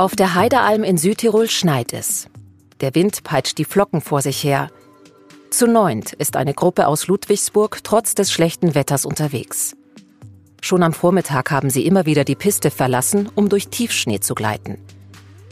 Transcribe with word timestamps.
Auf 0.00 0.16
der 0.16 0.34
Heidealm 0.34 0.82
in 0.82 0.96
Südtirol 0.96 1.50
schneit 1.50 1.92
es. 1.92 2.30
Der 2.80 2.94
Wind 2.94 3.22
peitscht 3.22 3.58
die 3.58 3.66
Flocken 3.66 4.00
vor 4.00 4.22
sich 4.22 4.42
her. 4.42 4.70
Zu 5.50 5.66
neunt 5.66 6.14
ist 6.14 6.36
eine 6.36 6.54
Gruppe 6.54 6.86
aus 6.86 7.06
Ludwigsburg 7.06 7.80
trotz 7.84 8.14
des 8.14 8.32
schlechten 8.32 8.74
Wetters 8.74 9.04
unterwegs. 9.04 9.76
Schon 10.62 10.82
am 10.82 10.94
Vormittag 10.94 11.50
haben 11.50 11.68
sie 11.68 11.84
immer 11.84 12.06
wieder 12.06 12.24
die 12.24 12.34
Piste 12.34 12.70
verlassen, 12.70 13.28
um 13.34 13.50
durch 13.50 13.68
Tiefschnee 13.68 14.20
zu 14.20 14.34
gleiten. 14.34 14.78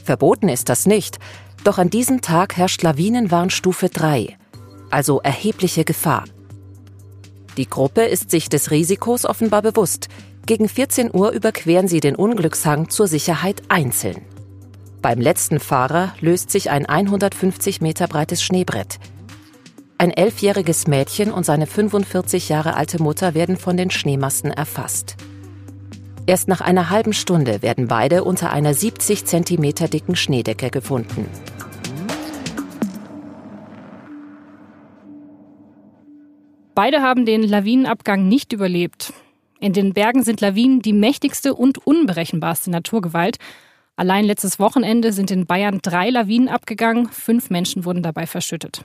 Verboten 0.02 0.48
ist 0.48 0.70
das 0.70 0.86
nicht, 0.86 1.18
doch 1.62 1.76
an 1.76 1.90
diesem 1.90 2.22
Tag 2.22 2.56
herrscht 2.56 2.82
Lawinenwarnstufe 2.82 3.90
3, 3.90 4.38
also 4.88 5.20
erhebliche 5.20 5.84
Gefahr. 5.84 6.24
Die 7.58 7.68
Gruppe 7.68 8.04
ist 8.04 8.30
sich 8.30 8.48
des 8.48 8.70
Risikos 8.70 9.26
offenbar 9.26 9.60
bewusst. 9.60 10.08
Gegen 10.46 10.70
14 10.70 11.10
Uhr 11.12 11.32
überqueren 11.32 11.86
sie 11.86 12.00
den 12.00 12.16
Unglückshang 12.16 12.88
zur 12.88 13.08
Sicherheit 13.08 13.60
einzeln. 13.68 14.24
Beim 15.00 15.20
letzten 15.20 15.60
Fahrer 15.60 16.12
löst 16.20 16.50
sich 16.50 16.70
ein 16.70 16.84
150 16.84 17.80
Meter 17.80 18.08
breites 18.08 18.42
Schneebrett. 18.42 18.98
Ein 19.96 20.10
elfjähriges 20.10 20.88
Mädchen 20.88 21.30
und 21.30 21.44
seine 21.44 21.66
45 21.66 22.48
Jahre 22.48 22.74
alte 22.74 23.00
Mutter 23.00 23.34
werden 23.34 23.56
von 23.56 23.76
den 23.76 23.90
Schneemassen 23.90 24.50
erfasst. 24.50 25.16
Erst 26.26 26.48
nach 26.48 26.60
einer 26.60 26.90
halben 26.90 27.12
Stunde 27.12 27.62
werden 27.62 27.86
beide 27.86 28.24
unter 28.24 28.50
einer 28.50 28.74
70 28.74 29.24
Zentimeter 29.24 29.88
dicken 29.88 30.16
Schneedecke 30.16 30.70
gefunden. 30.70 31.26
Beide 36.74 37.02
haben 37.02 37.24
den 37.24 37.42
Lawinenabgang 37.42 38.28
nicht 38.28 38.52
überlebt. 38.52 39.12
In 39.58 39.72
den 39.72 39.94
Bergen 39.94 40.22
sind 40.22 40.40
Lawinen 40.40 40.82
die 40.82 40.92
mächtigste 40.92 41.54
und 41.54 41.84
unberechenbarste 41.86 42.70
Naturgewalt. 42.70 43.38
Allein 43.98 44.26
letztes 44.26 44.60
Wochenende 44.60 45.12
sind 45.12 45.32
in 45.32 45.44
Bayern 45.44 45.80
drei 45.82 46.10
Lawinen 46.10 46.48
abgegangen, 46.48 47.08
fünf 47.08 47.50
Menschen 47.50 47.84
wurden 47.84 48.00
dabei 48.00 48.28
verschüttet. 48.28 48.84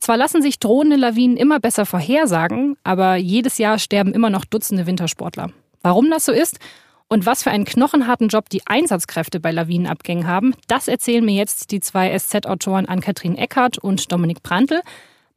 Zwar 0.00 0.16
lassen 0.16 0.42
sich 0.42 0.58
drohende 0.58 0.96
Lawinen 0.96 1.36
immer 1.36 1.60
besser 1.60 1.86
vorhersagen, 1.86 2.76
aber 2.82 3.14
jedes 3.14 3.58
Jahr 3.58 3.78
sterben 3.78 4.12
immer 4.12 4.28
noch 4.28 4.44
Dutzende 4.44 4.86
Wintersportler. 4.86 5.52
Warum 5.82 6.10
das 6.10 6.24
so 6.24 6.32
ist 6.32 6.58
und 7.06 7.26
was 7.26 7.44
für 7.44 7.52
einen 7.52 7.64
knochenharten 7.64 8.26
Job 8.26 8.50
die 8.50 8.66
Einsatzkräfte 8.66 9.38
bei 9.38 9.52
Lawinenabgängen 9.52 10.26
haben, 10.26 10.52
das 10.66 10.88
erzählen 10.88 11.24
mir 11.24 11.36
jetzt 11.36 11.70
die 11.70 11.78
zwei 11.78 12.18
SZ-Autoren 12.18 12.86
Ann-Kathrin 12.86 13.36
Eckhardt 13.36 13.78
und 13.78 14.10
Dominik 14.10 14.42
Prantl. 14.42 14.80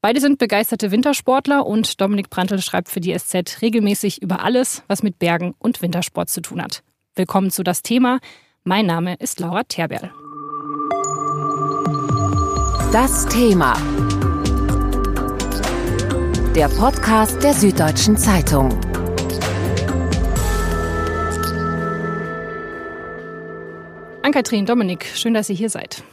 Beide 0.01 0.19
sind 0.19 0.39
begeisterte 0.39 0.89
Wintersportler 0.89 1.67
und 1.67 2.01
Dominik 2.01 2.31
Prantl 2.31 2.59
schreibt 2.59 2.89
für 2.89 2.99
die 2.99 3.15
SZ 3.15 3.61
regelmäßig 3.61 4.23
über 4.23 4.43
alles, 4.43 4.81
was 4.87 5.03
mit 5.03 5.19
Bergen 5.19 5.53
und 5.59 5.83
Wintersport 5.83 6.31
zu 6.31 6.41
tun 6.41 6.63
hat. 6.63 6.81
Willkommen 7.13 7.51
zu 7.51 7.61
das 7.61 7.83
Thema. 7.83 8.17
Mein 8.63 8.85
Name 8.85 9.15
ist 9.15 9.39
Laura 9.39 9.63
Terberl. 9.63 10.11
Das 12.93 13.25
Thema 13.25 13.73
der 16.55 16.67
Podcast 16.67 17.41
der 17.41 17.55
Süddeutschen 17.55 18.17
Zeitung. 18.17 18.69
Ann-Kathrin, 24.21 24.67
Dominik, 24.67 25.07
schön, 25.15 25.33
dass 25.33 25.49
ihr 25.49 25.55
hier 25.55 25.71
seid. 25.71 26.03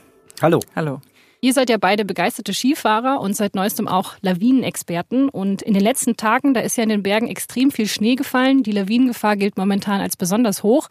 Hallo. 0.40 0.60
Hallo. 0.74 1.02
Ihr 1.42 1.52
seid 1.52 1.68
ja 1.68 1.76
beide 1.76 2.06
begeisterte 2.06 2.54
Skifahrer 2.54 3.20
und 3.20 3.36
seit 3.36 3.56
neuestem 3.56 3.86
auch 3.86 4.14
Lawinenexperten. 4.22 5.28
Und 5.28 5.60
in 5.60 5.74
den 5.74 5.82
letzten 5.82 6.16
Tagen, 6.16 6.54
da 6.54 6.60
ist 6.60 6.78
ja 6.78 6.82
in 6.84 6.88
den 6.88 7.02
Bergen 7.02 7.28
extrem 7.28 7.70
viel 7.70 7.88
Schnee 7.88 8.14
gefallen. 8.14 8.62
Die 8.62 8.72
Lawinengefahr 8.72 9.36
gilt 9.36 9.58
momentan 9.58 10.00
als 10.00 10.16
besonders 10.16 10.62
hoch. 10.62 10.88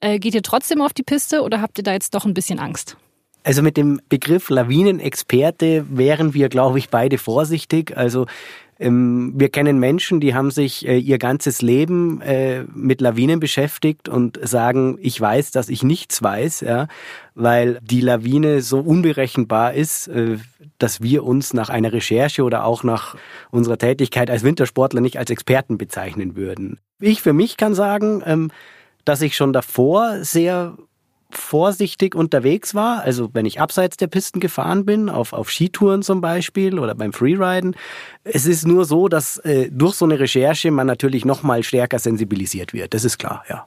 Äh, 0.00 0.18
geht 0.18 0.34
ihr 0.34 0.42
trotzdem 0.42 0.82
auf 0.82 0.92
die 0.92 1.02
Piste 1.02 1.42
oder 1.42 1.60
habt 1.60 1.78
ihr 1.78 1.84
da 1.84 1.92
jetzt 1.92 2.14
doch 2.14 2.24
ein 2.24 2.34
bisschen 2.34 2.58
Angst? 2.58 2.96
Also 3.44 3.62
mit 3.62 3.76
dem 3.76 4.00
Begriff 4.08 4.50
Lawinenexperte 4.50 5.86
wären 5.88 6.34
wir, 6.34 6.48
glaube 6.48 6.78
ich, 6.78 6.88
beide 6.88 7.16
vorsichtig. 7.16 7.96
Also 7.96 8.26
ähm, 8.78 9.32
wir 9.36 9.48
kennen 9.48 9.78
Menschen, 9.78 10.20
die 10.20 10.34
haben 10.34 10.50
sich 10.50 10.86
äh, 10.86 10.98
ihr 10.98 11.18
ganzes 11.18 11.62
Leben 11.62 12.20
äh, 12.20 12.64
mit 12.74 13.00
Lawinen 13.00 13.40
beschäftigt 13.40 14.08
und 14.08 14.38
sagen, 14.42 14.98
ich 15.00 15.18
weiß, 15.18 15.50
dass 15.50 15.68
ich 15.68 15.82
nichts 15.82 16.22
weiß, 16.22 16.60
ja, 16.60 16.88
weil 17.34 17.78
die 17.82 18.00
Lawine 18.00 18.60
so 18.60 18.80
unberechenbar 18.80 19.74
ist, 19.74 20.08
äh, 20.08 20.38
dass 20.78 21.00
wir 21.00 21.24
uns 21.24 21.54
nach 21.54 21.70
einer 21.70 21.92
Recherche 21.92 22.42
oder 22.42 22.64
auch 22.64 22.82
nach 22.82 23.16
unserer 23.50 23.78
Tätigkeit 23.78 24.28
als 24.28 24.42
Wintersportler 24.42 25.00
nicht 25.00 25.18
als 25.18 25.30
Experten 25.30 25.78
bezeichnen 25.78 26.36
würden. 26.36 26.78
Ich 27.00 27.22
für 27.22 27.32
mich 27.32 27.56
kann 27.56 27.74
sagen, 27.74 28.22
ähm, 28.26 28.50
dass 29.06 29.22
ich 29.22 29.36
schon 29.36 29.54
davor 29.54 30.22
sehr 30.22 30.76
vorsichtig 31.30 32.14
unterwegs 32.14 32.74
war, 32.74 33.02
also 33.02 33.30
wenn 33.32 33.46
ich 33.46 33.60
abseits 33.60 33.96
der 33.96 34.06
Pisten 34.06 34.40
gefahren 34.40 34.84
bin, 34.84 35.08
auf, 35.08 35.32
auf 35.32 35.50
Skitouren 35.50 36.02
zum 36.02 36.20
Beispiel 36.20 36.78
oder 36.78 36.94
beim 36.94 37.12
Freeriden. 37.12 37.74
Es 38.24 38.46
ist 38.46 38.66
nur 38.66 38.84
so, 38.84 39.08
dass 39.08 39.38
äh, 39.38 39.68
durch 39.70 39.94
so 39.94 40.04
eine 40.04 40.18
Recherche 40.18 40.70
man 40.70 40.86
natürlich 40.86 41.24
noch 41.24 41.42
mal 41.42 41.62
stärker 41.62 41.98
sensibilisiert 41.98 42.72
wird. 42.72 42.94
Das 42.94 43.04
ist 43.04 43.18
klar, 43.18 43.44
ja. 43.48 43.66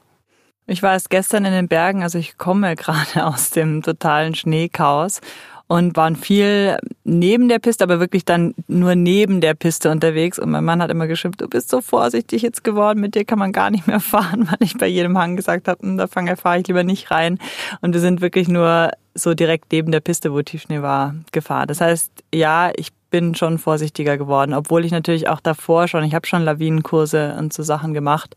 Ich 0.66 0.82
war 0.82 0.92
erst 0.92 1.10
gestern 1.10 1.44
in 1.44 1.52
den 1.52 1.68
Bergen, 1.68 2.02
also 2.02 2.18
ich 2.18 2.38
komme 2.38 2.76
gerade 2.76 3.26
aus 3.26 3.50
dem 3.50 3.82
totalen 3.82 4.34
Schneechaos 4.34 5.20
und 5.70 5.96
waren 5.96 6.16
viel 6.16 6.78
neben 7.04 7.48
der 7.48 7.60
Piste, 7.60 7.84
aber 7.84 8.00
wirklich 8.00 8.24
dann 8.24 8.56
nur 8.66 8.96
neben 8.96 9.40
der 9.40 9.54
Piste 9.54 9.88
unterwegs. 9.88 10.36
Und 10.36 10.50
mein 10.50 10.64
Mann 10.64 10.82
hat 10.82 10.90
immer 10.90 11.06
geschimpft, 11.06 11.40
du 11.42 11.48
bist 11.48 11.68
so 11.68 11.80
vorsichtig 11.80 12.42
jetzt 12.42 12.64
geworden, 12.64 13.00
mit 13.00 13.14
dir 13.14 13.24
kann 13.24 13.38
man 13.38 13.52
gar 13.52 13.70
nicht 13.70 13.86
mehr 13.86 14.00
fahren, 14.00 14.48
weil 14.50 14.58
ich 14.58 14.76
bei 14.76 14.88
jedem 14.88 15.16
Hang 15.16 15.36
gesagt 15.36 15.68
habe, 15.68 15.80
hm, 15.80 15.96
da 15.96 16.08
fahre 16.08 16.58
ich 16.58 16.66
lieber 16.66 16.82
nicht 16.82 17.12
rein. 17.12 17.38
Und 17.82 17.92
wir 17.92 18.00
sind 18.00 18.20
wirklich 18.20 18.48
nur 18.48 18.90
so 19.14 19.32
direkt 19.34 19.70
neben 19.70 19.92
der 19.92 20.00
Piste, 20.00 20.32
wo 20.32 20.42
Tiefschnee 20.42 20.82
war, 20.82 21.14
gefahren. 21.30 21.68
Das 21.68 21.80
heißt, 21.80 22.10
ja, 22.34 22.72
ich 22.74 22.88
bin 23.12 23.36
schon 23.36 23.58
vorsichtiger 23.58 24.18
geworden, 24.18 24.54
obwohl 24.54 24.84
ich 24.84 24.90
natürlich 24.90 25.28
auch 25.28 25.38
davor 25.38 25.86
schon, 25.86 26.02
ich 26.02 26.16
habe 26.16 26.26
schon 26.26 26.42
Lawinenkurse 26.42 27.36
und 27.38 27.52
so 27.52 27.62
Sachen 27.62 27.94
gemacht 27.94 28.34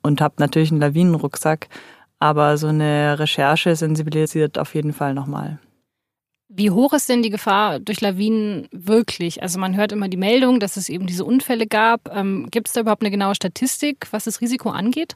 und 0.00 0.22
habe 0.22 0.36
natürlich 0.38 0.70
einen 0.70 0.80
Lawinenrucksack, 0.80 1.68
aber 2.20 2.56
so 2.56 2.68
eine 2.68 3.18
Recherche 3.18 3.76
sensibilisiert 3.76 4.58
auf 4.58 4.74
jeden 4.74 4.94
Fall 4.94 5.12
nochmal. 5.12 5.58
Wie 6.52 6.70
hoch 6.70 6.92
ist 6.94 7.08
denn 7.08 7.22
die 7.22 7.30
Gefahr 7.30 7.78
durch 7.78 8.00
Lawinen 8.00 8.66
wirklich? 8.72 9.40
Also 9.40 9.60
man 9.60 9.76
hört 9.76 9.92
immer 9.92 10.08
die 10.08 10.16
Meldung, 10.16 10.58
dass 10.58 10.76
es 10.76 10.88
eben 10.88 11.06
diese 11.06 11.24
Unfälle 11.24 11.68
gab. 11.68 12.12
Ähm, 12.12 12.48
Gibt 12.50 12.66
es 12.66 12.72
da 12.72 12.80
überhaupt 12.80 13.02
eine 13.02 13.12
genaue 13.12 13.36
Statistik, 13.36 14.08
was 14.10 14.24
das 14.24 14.40
Risiko 14.40 14.70
angeht? 14.70 15.14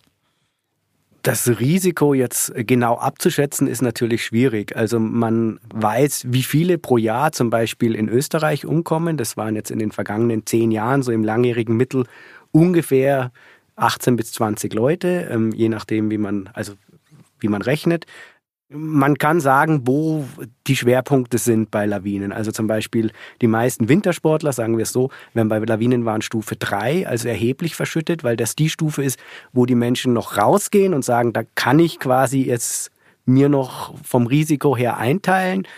Das 1.22 1.48
Risiko 1.58 2.14
jetzt 2.14 2.52
genau 2.54 2.98
abzuschätzen 2.98 3.66
ist 3.66 3.82
natürlich 3.82 4.24
schwierig. 4.24 4.76
Also 4.76 5.00
man 5.00 5.58
weiß, 5.74 6.26
wie 6.28 6.44
viele 6.44 6.78
pro 6.78 6.98
Jahr 6.98 7.32
zum 7.32 7.50
Beispiel 7.50 7.96
in 7.96 8.08
Österreich 8.08 8.64
umkommen. 8.64 9.16
Das 9.16 9.36
waren 9.36 9.56
jetzt 9.56 9.72
in 9.72 9.80
den 9.80 9.90
vergangenen 9.90 10.46
zehn 10.46 10.70
Jahren 10.70 11.02
so 11.02 11.10
im 11.10 11.24
langjährigen 11.24 11.76
Mittel 11.76 12.04
ungefähr 12.52 13.32
18 13.74 14.14
bis 14.14 14.32
20 14.34 14.72
Leute, 14.72 15.28
ähm, 15.32 15.50
je 15.50 15.68
nachdem, 15.68 16.12
wie 16.12 16.18
man 16.18 16.48
also 16.52 16.74
wie 17.40 17.48
man 17.48 17.62
rechnet. 17.62 18.06
Man 18.76 19.18
kann 19.18 19.38
sagen, 19.38 19.82
wo 19.84 20.24
die 20.66 20.74
Schwerpunkte 20.74 21.38
sind 21.38 21.70
bei 21.70 21.86
Lawinen. 21.86 22.32
Also 22.32 22.50
zum 22.50 22.66
Beispiel 22.66 23.12
die 23.40 23.46
meisten 23.46 23.88
Wintersportler, 23.88 24.52
sagen 24.52 24.76
wir 24.76 24.82
es 24.82 24.90
so, 24.90 25.10
werden 25.32 25.48
bei 25.48 25.58
Lawinenwarnstufe 25.60 26.56
3, 26.56 27.06
also 27.06 27.28
erheblich 27.28 27.76
verschüttet, 27.76 28.24
weil 28.24 28.36
das 28.36 28.56
die 28.56 28.68
Stufe 28.68 29.04
ist, 29.04 29.16
wo 29.52 29.64
die 29.64 29.76
Menschen 29.76 30.12
noch 30.12 30.36
rausgehen 30.36 30.92
und 30.92 31.04
sagen, 31.04 31.32
da 31.32 31.42
kann 31.54 31.78
ich 31.78 32.00
quasi 32.00 32.42
jetzt 32.42 32.90
mir 33.26 33.48
noch 33.48 33.94
vom 34.02 34.26
Risiko 34.26 34.76
her 34.76 34.96
einteilen. 34.98 35.68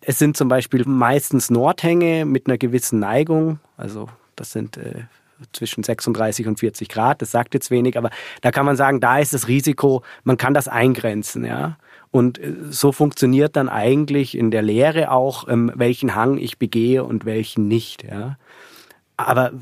Es 0.00 0.18
sind 0.18 0.38
zum 0.38 0.48
Beispiel 0.48 0.84
meistens 0.86 1.50
Nordhänge 1.50 2.24
mit 2.24 2.46
einer 2.46 2.56
gewissen 2.56 3.00
Neigung, 3.00 3.58
also 3.76 4.08
das 4.34 4.52
sind 4.52 4.78
äh, 4.78 5.02
zwischen 5.52 5.82
36 5.82 6.46
und 6.46 6.58
40 6.58 6.88
Grad, 6.88 7.22
das 7.22 7.30
sagt 7.30 7.54
jetzt 7.54 7.70
wenig, 7.70 7.98
aber 7.98 8.10
da 8.40 8.50
kann 8.50 8.66
man 8.66 8.76
sagen, 8.76 9.00
da 9.00 9.18
ist 9.18 9.32
das 9.32 9.48
Risiko, 9.48 10.02
man 10.24 10.36
kann 10.36 10.54
das 10.54 10.68
eingrenzen, 10.68 11.44
ja. 11.44 11.76
Und 12.10 12.38
äh, 12.38 12.54
so 12.70 12.92
funktioniert 12.92 13.56
dann 13.56 13.68
eigentlich 13.68 14.36
in 14.36 14.50
der 14.50 14.62
Lehre 14.62 15.10
auch, 15.10 15.48
ähm, 15.48 15.72
welchen 15.74 16.14
Hang 16.14 16.38
ich 16.38 16.58
begehe 16.58 17.04
und 17.04 17.24
welchen 17.24 17.68
nicht. 17.68 18.04
Ja. 18.04 18.38
Aber 19.16 19.52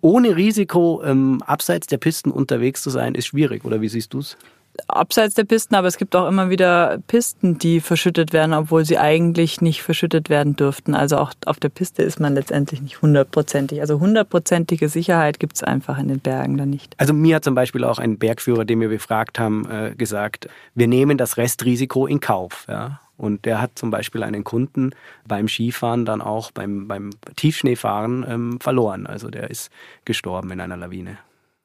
ohne 0.00 0.36
Risiko 0.36 1.02
ähm, 1.04 1.42
abseits 1.46 1.86
der 1.86 1.98
Pisten 1.98 2.30
unterwegs 2.30 2.82
zu 2.82 2.90
sein, 2.90 3.14
ist 3.14 3.26
schwierig, 3.26 3.64
oder 3.64 3.80
wie 3.80 3.88
siehst 3.88 4.14
du 4.14 4.18
es? 4.18 4.36
Abseits 4.88 5.34
der 5.34 5.44
Pisten, 5.44 5.74
aber 5.74 5.86
es 5.86 5.96
gibt 5.96 6.16
auch 6.16 6.26
immer 6.26 6.50
wieder 6.50 6.98
Pisten, 7.06 7.58
die 7.58 7.80
verschüttet 7.80 8.32
werden, 8.32 8.54
obwohl 8.54 8.84
sie 8.84 8.98
eigentlich 8.98 9.60
nicht 9.60 9.82
verschüttet 9.82 10.30
werden 10.30 10.56
dürften. 10.56 10.94
Also 10.94 11.18
auch 11.18 11.32
auf 11.46 11.58
der 11.60 11.68
Piste 11.68 12.02
ist 12.02 12.20
man 12.20 12.34
letztendlich 12.34 12.80
nicht 12.80 13.02
hundertprozentig. 13.02 13.80
Also 13.80 14.00
hundertprozentige 14.00 14.88
Sicherheit 14.88 15.38
gibt 15.38 15.56
es 15.56 15.62
einfach 15.62 15.98
in 15.98 16.08
den 16.08 16.20
Bergen 16.20 16.56
da 16.56 16.66
nicht. 16.66 16.94
Also 16.98 17.12
mir 17.12 17.36
hat 17.36 17.44
zum 17.44 17.54
Beispiel 17.54 17.84
auch 17.84 17.98
ein 17.98 18.18
Bergführer, 18.18 18.64
den 18.64 18.80
wir 18.80 18.88
befragt 18.88 19.38
haben, 19.38 19.68
äh, 19.70 19.94
gesagt, 19.94 20.48
wir 20.74 20.88
nehmen 20.88 21.18
das 21.18 21.36
Restrisiko 21.36 22.06
in 22.06 22.20
Kauf. 22.20 22.66
Ja? 22.68 23.00
Und 23.16 23.44
der 23.44 23.60
hat 23.60 23.72
zum 23.74 23.90
Beispiel 23.90 24.22
einen 24.22 24.42
Kunden 24.42 24.94
beim 25.26 25.48
Skifahren 25.48 26.04
dann 26.04 26.22
auch 26.22 26.50
beim, 26.50 26.88
beim 26.88 27.10
Tiefschneefahren 27.36 28.24
ähm, 28.28 28.60
verloren. 28.60 29.06
Also 29.06 29.28
der 29.28 29.50
ist 29.50 29.70
gestorben 30.04 30.50
in 30.50 30.60
einer 30.60 30.76
Lawine. 30.76 31.18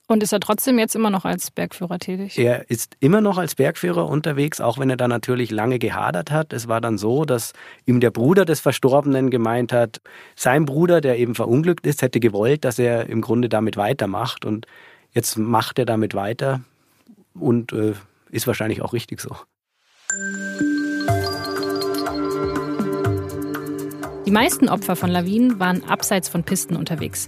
Und 0.09 0.23
ist 0.23 0.31
er 0.31 0.39
trotzdem 0.39 0.79
jetzt 0.79 0.95
immer 0.95 1.09
noch 1.09 1.25
als 1.25 1.51
Bergführer 1.51 1.99
tätig? 1.99 2.37
Er 2.39 2.69
ist 2.71 2.95
immer 3.01 3.19
noch 3.19 3.37
als 3.37 3.55
Bergführer 3.55 4.07
unterwegs, 4.07 4.61
auch 4.61 4.77
wenn 4.77 4.89
er 4.89 4.95
da 4.95 5.09
natürlich 5.09 5.51
lange 5.51 5.79
gehadert 5.79 6.31
hat. 6.31 6.53
Es 6.53 6.69
war 6.69 6.79
dann 6.79 6.97
so, 6.97 7.25
dass 7.25 7.51
ihm 7.85 7.99
der 7.99 8.11
Bruder 8.11 8.45
des 8.45 8.61
Verstorbenen 8.61 9.29
gemeint 9.29 9.73
hat, 9.73 9.99
sein 10.37 10.65
Bruder, 10.65 11.01
der 11.01 11.19
eben 11.19 11.35
verunglückt 11.35 11.85
ist, 11.85 12.01
hätte 12.01 12.21
gewollt, 12.21 12.63
dass 12.63 12.79
er 12.79 13.09
im 13.09 13.19
Grunde 13.19 13.49
damit 13.49 13.75
weitermacht. 13.75 14.45
Und 14.45 14.65
jetzt 15.11 15.37
macht 15.37 15.77
er 15.77 15.85
damit 15.85 16.13
weiter 16.13 16.61
und 17.33 17.73
äh, 17.73 17.93
ist 18.31 18.47
wahrscheinlich 18.47 18.81
auch 18.81 18.93
richtig 18.93 19.19
so. 19.19 19.35
Die 24.25 24.31
meisten 24.31 24.69
Opfer 24.69 24.95
von 24.95 25.09
Lawinen 25.09 25.59
waren 25.59 25.83
abseits 25.83 26.29
von 26.29 26.43
Pisten 26.43 26.77
unterwegs. 26.77 27.27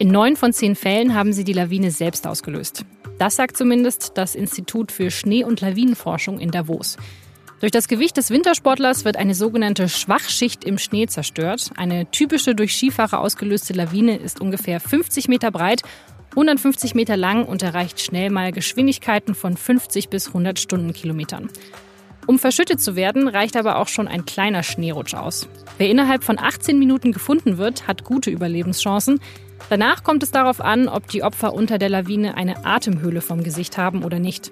In 0.00 0.08
neun 0.08 0.34
von 0.34 0.54
zehn 0.54 0.76
Fällen 0.76 1.14
haben 1.14 1.34
sie 1.34 1.44
die 1.44 1.52
Lawine 1.52 1.90
selbst 1.90 2.26
ausgelöst. 2.26 2.86
Das 3.18 3.36
sagt 3.36 3.58
zumindest 3.58 4.12
das 4.14 4.34
Institut 4.34 4.92
für 4.92 5.10
Schnee- 5.10 5.44
und 5.44 5.60
Lawinenforschung 5.60 6.40
in 6.40 6.50
Davos. 6.50 6.96
Durch 7.60 7.70
das 7.70 7.86
Gewicht 7.86 8.16
des 8.16 8.30
Wintersportlers 8.30 9.04
wird 9.04 9.18
eine 9.18 9.34
sogenannte 9.34 9.90
Schwachschicht 9.90 10.64
im 10.64 10.78
Schnee 10.78 11.06
zerstört. 11.06 11.72
Eine 11.76 12.10
typische 12.10 12.54
durch 12.54 12.74
Skifahrer 12.74 13.20
ausgelöste 13.20 13.74
Lawine 13.74 14.16
ist 14.16 14.40
ungefähr 14.40 14.80
50 14.80 15.28
Meter 15.28 15.50
breit, 15.50 15.82
150 16.30 16.94
Meter 16.94 17.18
lang 17.18 17.44
und 17.44 17.62
erreicht 17.62 18.00
schnell 18.00 18.30
mal 18.30 18.52
Geschwindigkeiten 18.52 19.34
von 19.34 19.54
50 19.54 20.08
bis 20.08 20.28
100 20.28 20.58
Stundenkilometern. 20.58 21.50
Um 22.26 22.38
verschüttet 22.38 22.80
zu 22.80 22.96
werden, 22.96 23.28
reicht 23.28 23.54
aber 23.54 23.76
auch 23.76 23.88
schon 23.88 24.08
ein 24.08 24.24
kleiner 24.24 24.62
Schneerutsch 24.62 25.12
aus. 25.12 25.46
Wer 25.76 25.90
innerhalb 25.90 26.24
von 26.24 26.38
18 26.38 26.78
Minuten 26.78 27.12
gefunden 27.12 27.58
wird, 27.58 27.86
hat 27.86 28.04
gute 28.04 28.30
Überlebenschancen. 28.30 29.20
Danach 29.68 30.02
kommt 30.02 30.22
es 30.22 30.30
darauf 30.30 30.60
an, 30.60 30.88
ob 30.88 31.08
die 31.08 31.22
Opfer 31.22 31.52
unter 31.52 31.78
der 31.78 31.88
Lawine 31.88 32.36
eine 32.36 32.64
Atemhöhle 32.64 33.20
vom 33.20 33.44
Gesicht 33.44 33.78
haben 33.78 34.04
oder 34.04 34.18
nicht. 34.18 34.50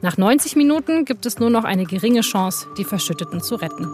Nach 0.00 0.16
90 0.16 0.56
Minuten 0.56 1.04
gibt 1.04 1.26
es 1.26 1.38
nur 1.38 1.50
noch 1.50 1.64
eine 1.64 1.84
geringe 1.84 2.20
Chance, 2.20 2.68
die 2.78 2.84
Verschütteten 2.84 3.40
zu 3.40 3.56
retten. 3.56 3.88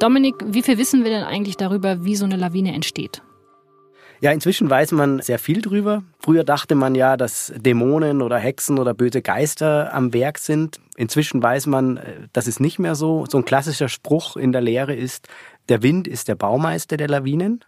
Dominik, 0.00 0.34
wie 0.46 0.62
viel 0.62 0.78
wissen 0.78 1.04
wir 1.04 1.10
denn 1.10 1.24
eigentlich 1.24 1.56
darüber, 1.56 2.04
wie 2.04 2.16
so 2.16 2.24
eine 2.24 2.36
Lawine 2.36 2.72
entsteht? 2.72 3.22
Ja, 4.22 4.32
inzwischen 4.32 4.68
weiß 4.68 4.92
man 4.92 5.20
sehr 5.20 5.38
viel 5.38 5.62
drüber. 5.62 6.02
Früher 6.18 6.44
dachte 6.44 6.74
man 6.74 6.94
ja, 6.94 7.16
dass 7.16 7.52
Dämonen 7.56 8.20
oder 8.20 8.36
Hexen 8.36 8.78
oder 8.78 8.92
böse 8.92 9.22
Geister 9.22 9.94
am 9.94 10.12
Werk 10.12 10.38
sind. 10.38 10.78
Inzwischen 10.96 11.42
weiß 11.42 11.66
man, 11.66 11.96
äh, 11.96 12.28
das 12.34 12.46
ist 12.46 12.60
nicht 12.60 12.78
mehr 12.78 12.94
so. 12.94 13.24
So 13.30 13.38
ein 13.38 13.46
klassischer 13.46 13.88
Spruch 13.88 14.36
in 14.36 14.52
der 14.52 14.60
Lehre 14.60 14.94
ist, 14.94 15.28
der 15.70 15.82
Wind 15.82 16.06
ist 16.06 16.28
der 16.28 16.34
Baumeister 16.34 16.96
der 16.96 17.08
Lawinen, 17.08 17.64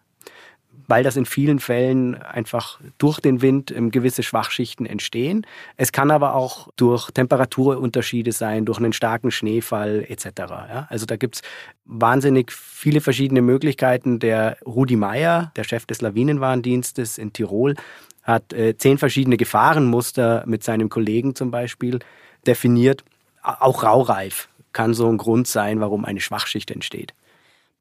weil 0.88 1.04
das 1.04 1.16
in 1.16 1.24
vielen 1.24 1.60
Fällen 1.60 2.20
einfach 2.20 2.80
durch 2.98 3.20
den 3.20 3.40
Wind 3.40 3.70
ähm, 3.70 3.90
gewisse 3.90 4.22
Schwachschichten 4.22 4.84
entstehen. 4.84 5.46
Es 5.76 5.92
kann 5.92 6.10
aber 6.10 6.34
auch 6.34 6.68
durch 6.76 7.10
Temperaturunterschiede 7.10 8.32
sein, 8.32 8.64
durch 8.64 8.78
einen 8.78 8.92
starken 8.92 9.30
Schneefall 9.30 10.04
etc. 10.08 10.26
Ja, 10.38 10.86
also 10.90 11.06
da 11.06 11.16
gibt's 11.16 11.42
wahnsinnig 11.84 12.50
viele 12.52 13.00
verschiedene 13.00 13.42
Möglichkeiten. 13.42 14.18
Der 14.18 14.58
Rudi 14.66 14.96
Meyer, 14.96 15.52
der 15.56 15.64
Chef 15.64 15.86
des 15.86 16.00
Lawinenwarndienstes 16.00 17.18
in 17.18 17.32
Tirol, 17.32 17.76
hat 18.22 18.52
äh, 18.52 18.76
zehn 18.76 18.98
verschiedene 18.98 19.36
Gefahrenmuster 19.36 20.44
mit 20.46 20.64
seinem 20.64 20.88
Kollegen 20.88 21.34
zum 21.34 21.50
Beispiel 21.50 22.00
definiert. 22.46 23.04
Auch 23.42 23.82
raureif 23.82 24.48
kann 24.72 24.94
so 24.94 25.08
ein 25.08 25.18
Grund 25.18 25.46
sein, 25.46 25.80
warum 25.80 26.04
eine 26.04 26.20
Schwachschicht 26.20 26.70
entsteht. 26.70 27.14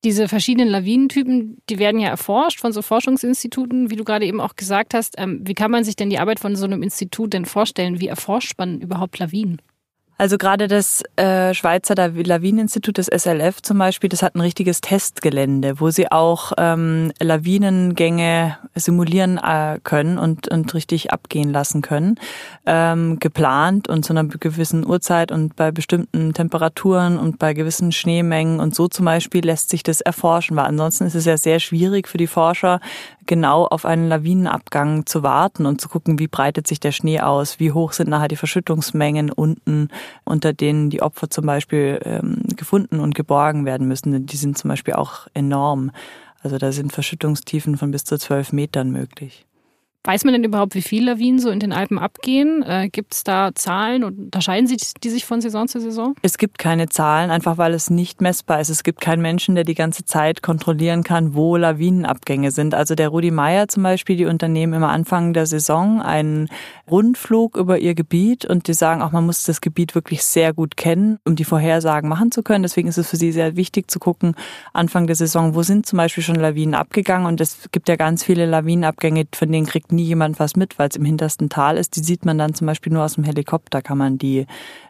Diese 0.03 0.27
verschiedenen 0.27 0.69
Lawinentypen, 0.69 1.61
die 1.69 1.77
werden 1.77 1.99
ja 1.99 2.09
erforscht 2.09 2.59
von 2.59 2.73
so 2.73 2.81
Forschungsinstituten, 2.81 3.91
wie 3.91 3.95
du 3.95 4.03
gerade 4.03 4.25
eben 4.25 4.41
auch 4.41 4.55
gesagt 4.55 4.95
hast. 4.95 5.13
Ähm, 5.19 5.41
wie 5.45 5.53
kann 5.53 5.69
man 5.69 5.83
sich 5.83 5.95
denn 5.95 6.09
die 6.09 6.17
Arbeit 6.17 6.39
von 6.39 6.55
so 6.55 6.65
einem 6.65 6.81
Institut 6.81 7.33
denn 7.33 7.45
vorstellen? 7.45 7.99
Wie 7.99 8.07
erforscht 8.07 8.53
man 8.57 8.81
überhaupt 8.81 9.19
Lawinen? 9.19 9.61
Also 10.21 10.37
gerade 10.37 10.67
das 10.67 11.01
äh, 11.15 11.51
Schweizer 11.55 11.95
Lawineninstitut, 11.95 12.99
das 12.99 13.07
SLF 13.07 13.63
zum 13.63 13.79
Beispiel, 13.79 14.07
das 14.07 14.21
hat 14.21 14.35
ein 14.35 14.41
richtiges 14.41 14.79
Testgelände, 14.79 15.79
wo 15.79 15.89
sie 15.89 16.11
auch 16.11 16.51
ähm, 16.59 17.11
Lawinengänge 17.19 18.55
simulieren 18.75 19.39
äh, 19.39 19.79
können 19.83 20.19
und, 20.19 20.47
und 20.47 20.75
richtig 20.75 21.11
abgehen 21.11 21.51
lassen 21.51 21.81
können. 21.81 22.19
Ähm, 22.67 23.17
geplant 23.17 23.87
und 23.87 24.05
zu 24.05 24.13
einer 24.13 24.25
gewissen 24.25 24.85
Uhrzeit 24.85 25.31
und 25.31 25.55
bei 25.55 25.71
bestimmten 25.71 26.35
Temperaturen 26.35 27.17
und 27.17 27.39
bei 27.39 27.55
gewissen 27.55 27.91
Schneemengen 27.91 28.59
und 28.59 28.75
so 28.75 28.87
zum 28.87 29.05
Beispiel 29.05 29.43
lässt 29.43 29.71
sich 29.71 29.81
das 29.81 30.01
erforschen, 30.01 30.55
weil 30.55 30.65
ansonsten 30.65 31.05
ist 31.05 31.15
es 31.15 31.25
ja 31.25 31.35
sehr 31.35 31.59
schwierig 31.59 32.07
für 32.07 32.19
die 32.19 32.27
Forscher, 32.27 32.79
genau 33.25 33.65
auf 33.65 33.85
einen 33.85 34.07
Lawinenabgang 34.07 35.05
zu 35.05 35.23
warten 35.23 35.65
und 35.65 35.79
zu 35.81 35.89
gucken, 35.89 36.19
wie 36.19 36.27
breitet 36.27 36.67
sich 36.67 36.79
der 36.79 36.91
Schnee 36.91 37.19
aus, 37.19 37.59
wie 37.59 37.71
hoch 37.71 37.93
sind 37.93 38.09
nachher 38.09 38.27
die 38.27 38.35
Verschüttungsmengen 38.35 39.31
unten, 39.31 39.89
unter 40.23 40.53
denen 40.53 40.89
die 40.89 41.01
Opfer 41.01 41.29
zum 41.29 41.45
Beispiel 41.45 41.99
ähm, 42.03 42.43
gefunden 42.55 42.99
und 42.99 43.15
geborgen 43.15 43.65
werden 43.65 43.87
müssen. 43.87 44.25
Die 44.25 44.37
sind 44.37 44.57
zum 44.57 44.69
Beispiel 44.69 44.95
auch 44.95 45.27
enorm. 45.33 45.91
Also 46.41 46.57
da 46.57 46.71
sind 46.71 46.91
Verschüttungstiefen 46.91 47.77
von 47.77 47.91
bis 47.91 48.03
zu 48.03 48.17
zwölf 48.17 48.51
Metern 48.51 48.91
möglich. 48.91 49.45
Weiß 50.03 50.23
man 50.23 50.33
denn 50.33 50.43
überhaupt, 50.43 50.73
wie 50.73 50.81
viele 50.81 51.13
Lawinen 51.13 51.37
so 51.37 51.51
in 51.51 51.59
den 51.59 51.73
Alpen 51.73 51.99
abgehen? 51.99 52.63
Äh, 52.63 52.89
gibt 52.91 53.13
es 53.13 53.23
da 53.23 53.51
Zahlen 53.53 54.03
und 54.03 54.17
unterscheiden 54.17 54.65
sich 54.65 54.95
die 54.95 55.11
sich 55.11 55.25
von 55.25 55.41
Saison 55.41 55.67
zu 55.67 55.79
Saison? 55.79 56.15
Es 56.23 56.39
gibt 56.39 56.57
keine 56.57 56.89
Zahlen, 56.89 57.29
einfach 57.29 57.59
weil 57.59 57.75
es 57.75 57.91
nicht 57.91 58.19
messbar 58.19 58.59
ist. 58.59 58.69
Es 58.69 58.81
gibt 58.81 58.99
keinen 58.99 59.21
Menschen, 59.21 59.53
der 59.53 59.63
die 59.63 59.75
ganze 59.75 60.03
Zeit 60.03 60.41
kontrollieren 60.41 61.03
kann, 61.03 61.35
wo 61.35 61.55
Lawinenabgänge 61.55 62.49
sind. 62.49 62.73
Also 62.73 62.95
der 62.95 63.09
Rudi 63.09 63.29
Meier 63.29 63.67
zum 63.67 63.83
Beispiel, 63.83 64.17
die 64.17 64.25
unternehmen 64.25 64.73
immer 64.73 64.89
Anfang 64.89 65.33
der 65.33 65.45
Saison 65.45 66.01
einen 66.01 66.49
Rundflug 66.89 67.55
über 67.55 67.77
ihr 67.77 67.93
Gebiet 67.93 68.43
und 68.45 68.67
die 68.67 68.73
sagen 68.73 69.03
auch, 69.03 69.11
man 69.11 69.27
muss 69.27 69.43
das 69.43 69.61
Gebiet 69.61 69.93
wirklich 69.93 70.23
sehr 70.23 70.51
gut 70.51 70.77
kennen, 70.77 71.19
um 71.25 71.35
die 71.35 71.45
Vorhersagen 71.45 72.09
machen 72.09 72.31
zu 72.31 72.41
können. 72.41 72.63
Deswegen 72.63 72.87
ist 72.87 72.97
es 72.97 73.07
für 73.07 73.17
sie 73.17 73.31
sehr 73.31 73.55
wichtig 73.55 73.91
zu 73.91 73.99
gucken, 73.99 74.33
Anfang 74.73 75.05
der 75.05 75.15
Saison, 75.15 75.53
wo 75.53 75.61
sind 75.61 75.85
zum 75.85 75.97
Beispiel 75.97 76.23
schon 76.23 76.37
Lawinen 76.37 76.73
abgegangen 76.73 77.27
und 77.27 77.39
es 77.39 77.69
gibt 77.71 77.87
ja 77.87 77.97
ganz 77.97 78.23
viele 78.23 78.47
Lawinenabgänge, 78.47 79.27
von 79.35 79.51
denen 79.51 79.67
kriegt 79.67 79.90
nie 79.91 80.03
jemand 80.03 80.39
was 80.39 80.55
mit, 80.55 80.79
weil 80.79 80.89
es 80.89 80.95
im 80.95 81.05
hintersten 81.05 81.49
Tal 81.49 81.77
ist. 81.77 81.95
Die 81.95 82.01
sieht 82.01 82.25
man 82.25 82.37
dann 82.37 82.53
zum 82.53 82.67
Beispiel 82.67 82.91
nur 82.93 83.03
aus 83.03 83.15
dem 83.15 83.23
Helikopter, 83.23 83.81
kann 83.81 83.97
man 83.97 84.17
die 84.17 84.45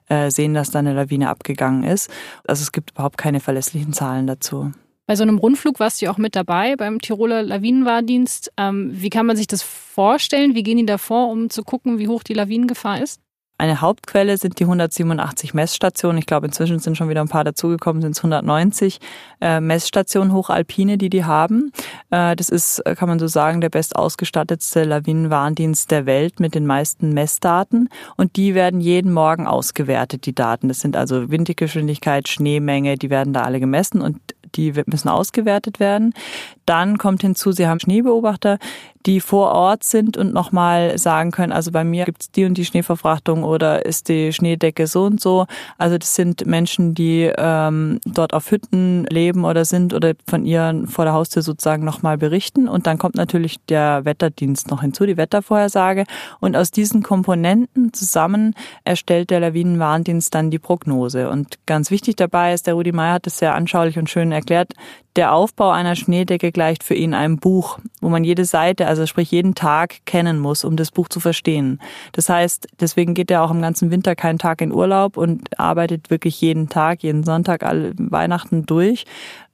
äh, 0.09 0.30
sehen, 0.31 0.53
dass 0.53 0.71
da 0.71 0.80
eine 0.80 0.94
Lawine 0.94 1.30
abgegangen 1.30 1.83
ist. 1.83 2.09
Also 2.48 2.62
es 2.63 2.71
gibt 2.71 2.92
überhaupt 2.92 3.18
keine 3.18 3.39
verlässlichen 3.39 3.94
Zahlen 3.94 4.27
dazu. 4.27 4.71
Bei 5.07 5.15
so 5.15 5.24
einem 5.24 5.39
Rundflug 5.39 5.80
warst 5.80 6.01
du 6.01 6.06
ja 6.06 6.12
auch 6.12 6.18
mit 6.18 6.36
dabei 6.36 6.75
beim 6.75 7.00
Tiroler 7.00 7.44
Lawinenwardienst. 7.44 8.53
Ähm, 8.57 8.92
wie 8.94 9.09
kann 9.09 9.25
man 9.25 9.36
sich 9.36 9.48
das 9.48 9.62
vorstellen? 9.62 10.56
Wie 10.56 10.63
gehen 10.63 10.77
die 10.77 10.86
da 10.86 10.98
vor, 10.98 11.30
um 11.30 11.50
zu 11.50 11.63
gucken, 11.63 12.00
wie 12.00 12.07
hoch 12.07 12.24
die 12.24 12.33
Lawinengefahr 12.33 13.01
ist? 13.01 13.20
Eine 13.62 13.80
Hauptquelle 13.80 14.39
sind 14.39 14.58
die 14.58 14.63
187 14.63 15.53
Messstationen. 15.53 16.18
Ich 16.18 16.25
glaube, 16.25 16.48
inzwischen 16.48 16.80
sind 16.80 16.98
schon 16.98 17.10
wieder 17.10 17.22
ein 17.22 17.27
paar 17.27 17.44
dazugekommen, 17.44 18.01
sind 18.01 18.13
es 18.13 18.18
190 18.18 19.00
äh, 19.39 19.60
Messstationen 19.60 20.34
hochalpine, 20.34 20.98
die 20.98 21.12
die 21.12 21.25
haben. 21.25 21.72
Äh, 22.10 22.36
das 22.36 22.50
ist, 22.50 22.80
äh, 22.80 22.96
kann 22.96 23.08
man 23.08 23.20
so 23.20 23.27
sagen, 23.27 23.62
der 23.62 23.70
best 23.70 23.96
ausgestattetste 23.96 24.84
Lawinenwarndienst 24.84 25.91
der 25.91 26.08
Welt 26.08 26.39
mit 26.39 26.56
den 26.56 26.65
meisten 26.65 27.13
Messdaten. 27.13 27.89
Und 28.18 28.36
die 28.36 28.56
werden 28.56 28.82
jeden 28.82 29.13
Morgen 29.13 29.46
ausgewertet, 29.46 30.25
die 30.25 30.34
Daten. 30.34 30.68
Das 30.68 30.80
sind 30.80 30.98
also 30.98 31.30
Windgeschwindigkeit, 31.30 32.30
Schneemenge, 32.30 32.96
die 32.96 33.12
werden 33.12 33.32
da 33.32 33.44
alle 33.44 33.60
gemessen 33.60 34.01
und 34.01 34.18
die 34.56 34.74
müssen 34.86 35.10
ausgewertet 35.10 35.80
werden. 35.80 36.13
Dann 36.65 36.98
kommt 36.98 37.22
hinzu, 37.22 37.51
Sie 37.51 37.68
haben 37.68 37.80
Schneebeobachter, 37.80 38.58
die 39.05 39.20
vor 39.20 39.51
Ort 39.51 39.84
sind 39.84 40.17
und 40.17 40.34
nochmal 40.34 40.98
sagen 40.98 41.31
können, 41.31 41.51
also 41.51 41.72
bei 41.72 41.84
mir 41.84 42.05
gibt 42.05 42.22
es 42.22 42.31
die 42.31 42.46
und 42.46 42.55
die 42.55 42.65
Schneeverfrachtung 42.65 43.43
oder 43.43 43.86
ist 43.86 44.10
die 44.10 44.34
Schneedecke 44.34 44.88
so 44.88 45.03
und 45.05 45.20
so. 45.20 45.46
Also 45.77 45.98
das 45.98 46.15
sind 46.15 46.46
Menschen, 46.46 46.93
die 46.93 47.31
ähm, 47.38 48.00
dort 48.05 48.34
auf 48.34 48.51
Hütten 48.51 49.05
leben 49.05 49.46
oder 49.46 49.65
sind 49.65 49.93
oder 49.93 50.13
von 50.27 50.46
ihren 50.46 50.88
vor 50.88 51.05
der 51.05 51.13
Haustür 51.13 51.41
sozusagen 51.41 51.84
nochmal 51.84 52.17
berichten. 52.17 52.67
Und 52.67 52.88
dann 52.88 52.98
kommt 52.98 53.15
natürlich 53.15 53.58
der 53.67 54.05
Wetterdienst 54.05 54.70
noch 54.70 54.81
hinzu, 54.81 55.05
die 55.05 55.17
Wettervorhersage. 55.17 56.05
Und 56.39 56.55
aus 56.55 56.72
diesen 56.72 57.03
Komponenten 57.03 57.93
zusammen 57.93 58.53
erstellt 58.84 59.29
der 59.29 59.39
Lawinenwarndienst 59.39 60.34
dann 60.34 60.51
die 60.51 60.60
Prognose. 60.60 61.29
Und 61.29 61.58
ganz 61.65 61.91
wichtig 61.91 62.15
dabei 62.15 62.53
ist, 62.53 62.67
der 62.67 62.75
Rudi 62.75 62.91
Meyer 62.91 63.13
hat 63.13 63.27
es 63.27 63.38
sehr 63.38 63.55
anschaulich 63.55 63.98
und 63.98 64.10
schön 64.10 64.31
erklärt, 64.31 64.74
der 65.15 65.34
Aufbau 65.34 65.72
einer 65.72 65.96
Schneedecke 65.96 66.51
gleicht 66.51 66.84
für 66.84 66.93
ihn 66.93 67.13
einem 67.13 67.38
Buch, 67.38 67.79
wo 68.00 68.10
man 68.10 68.24
jede 68.24 68.46
Seite, 68.46 68.88
also 68.91 69.05
sprich 69.05 69.31
jeden 69.31 69.55
Tag 69.55 70.05
kennen 70.05 70.38
muss, 70.38 70.65
um 70.65 70.75
das 70.75 70.91
Buch 70.91 71.07
zu 71.07 71.21
verstehen. 71.21 71.79
Das 72.12 72.27
heißt, 72.27 72.67
deswegen 72.79 73.13
geht 73.13 73.31
er 73.31 73.41
auch 73.41 73.51
im 73.51 73.62
ganzen 73.62 73.89
Winter 73.89 74.15
keinen 74.15 74.38
Tag 74.38 74.62
in 74.62 74.74
Urlaub 74.74 75.15
und 75.15 75.57
arbeitet 75.57 76.10
wirklich 76.10 76.39
jeden 76.41 76.67
Tag, 76.67 77.03
jeden 77.03 77.24
Sonntag, 77.24 77.63
alle 77.63 77.93
Weihnachten 77.98 78.65
durch, 78.65 79.05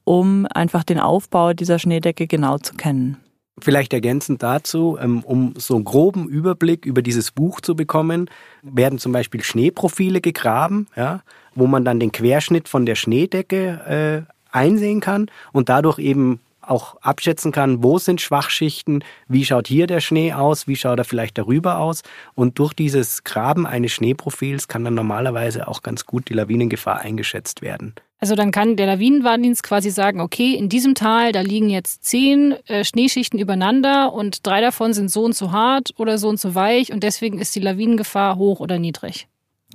um 0.03 0.47
einfach 0.47 0.83
den 0.83 0.99
Aufbau 0.99 1.53
dieser 1.53 1.77
Schneedecke 1.77 2.25
genau 2.25 2.57
zu 2.57 2.73
kennen. 2.73 3.17
Vielleicht 3.59 3.93
ergänzend 3.93 4.41
dazu, 4.41 4.97
ähm, 4.99 5.23
um 5.23 5.53
so 5.57 5.75
einen 5.75 5.83
groben 5.83 6.27
Überblick 6.27 6.85
über 6.85 7.01
dieses 7.01 7.31
Buch 7.31 7.61
zu 7.61 7.75
bekommen, 7.75 8.29
werden 8.63 8.99
zum 8.99 9.11
Beispiel 9.11 9.43
Schneeprofile 9.43 10.21
gegraben, 10.21 10.87
ja, 10.95 11.21
wo 11.55 11.67
man 11.67 11.85
dann 11.85 11.99
den 11.99 12.11
Querschnitt 12.11 12.67
von 12.67 12.85
der 12.85 12.95
Schneedecke 12.95 14.25
äh, 14.27 14.33
einsehen 14.51 15.01
kann 15.01 15.29
und 15.53 15.69
dadurch 15.69 15.99
eben 15.99 16.39
auch 16.69 16.97
abschätzen 17.01 17.51
kann, 17.51 17.83
wo 17.83 17.97
sind 17.97 18.21
Schwachschichten, 18.21 19.03
wie 19.27 19.45
schaut 19.45 19.67
hier 19.67 19.87
der 19.87 20.01
Schnee 20.01 20.33
aus, 20.33 20.67
wie 20.67 20.75
schaut 20.75 20.99
er 20.99 21.05
vielleicht 21.05 21.37
darüber 21.37 21.79
aus. 21.79 22.03
Und 22.35 22.59
durch 22.59 22.73
dieses 22.73 23.23
Graben 23.23 23.65
eines 23.65 23.91
Schneeprofils 23.91 24.67
kann 24.67 24.83
dann 24.83 24.93
normalerweise 24.93 25.67
auch 25.67 25.81
ganz 25.81 26.05
gut 26.05 26.29
die 26.29 26.33
Lawinengefahr 26.33 26.99
eingeschätzt 26.99 27.61
werden. 27.61 27.95
Also 28.19 28.33
dann 28.35 28.51
kann 28.51 28.75
der 28.75 28.87
Lawinenwarndienst 28.87 29.61
quasi 29.61 29.91
sagen, 29.91 30.21
okay, 30.21 30.55
in 30.55 30.69
diesem 30.69 30.95
Tal, 30.95 31.31
da 31.31 31.41
liegen 31.41 31.69
jetzt 31.69 32.03
zehn 32.03 32.53
äh, 32.67 32.83
Schneeschichten 32.83 33.39
übereinander 33.39 34.11
und 34.11 34.45
drei 34.45 34.59
davon 34.59 34.93
sind 34.93 35.11
so 35.11 35.23
und 35.23 35.35
so 35.35 35.51
hart 35.51 35.91
oder 35.97 36.17
so 36.17 36.27
und 36.27 36.39
so 36.39 36.55
weich 36.55 36.91
und 36.91 37.03
deswegen 37.03 37.37
ist 37.37 37.55
die 37.55 37.59
Lawinengefahr 37.59 38.37
hoch 38.37 38.59
oder 38.59 38.79
niedrig. 38.79 39.27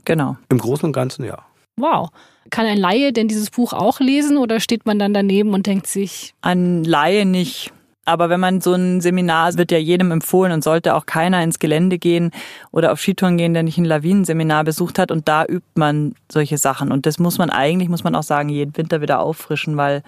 Genau. 0.05 0.37
Im 0.49 0.59
Großen 0.59 0.87
und 0.87 0.93
Ganzen 0.93 1.25
ja. 1.25 1.45
Wow. 1.77 2.11
Kann 2.51 2.67
ein 2.67 2.79
Laie 2.79 3.13
denn 3.13 3.29
dieses 3.29 3.51
Buch 3.51 3.73
auch 3.73 4.01
lesen 4.01 4.37
oder 4.37 4.61
steht 4.61 4.85
man 4.85 4.99
dann 4.99 5.15
daneben 5.15 5.55
und 5.55 5.67
denkt 5.67 5.87
sich? 5.87 6.35
Ein 6.43 6.85
Laie 6.85 7.25
nicht. 7.25 7.73
Aber 8.05 8.29
wenn 8.29 8.41
man 8.41 8.61
so 8.61 8.75
ein 8.75 9.01
Seminar, 9.01 9.57
wird 9.57 9.71
ja 9.71 9.79
jedem 9.79 10.11
empfohlen 10.11 10.53
und 10.53 10.65
sollte 10.65 10.97
auch 10.97 11.07
keiner 11.07 11.43
ins 11.43 11.61
Gelände 11.61 11.99
gehen 11.99 12.33
oder 12.73 12.93
auf 12.93 13.01
Skitouren 13.01 13.37
gehen, 13.37 13.55
der 13.55 13.63
nicht 13.63 13.79
ein 13.79 13.85
Lawinenseminar 13.85 14.65
besucht 14.65 14.99
hat. 14.99 15.13
Und 15.13 15.29
da 15.29 15.45
übt 15.45 15.69
man 15.77 16.15
solche 16.31 16.59
Sachen. 16.59 16.91
Und 16.91 17.07
das 17.07 17.21
muss 17.21 17.39
man 17.39 17.49
eigentlich, 17.51 17.89
muss 17.89 18.03
man 18.03 18.17
auch 18.17 18.25
sagen, 18.25 18.49
jeden 18.49 18.77
Winter 18.77 19.01
wieder 19.01 19.21
auffrischen, 19.21 19.77
weil 19.77 20.03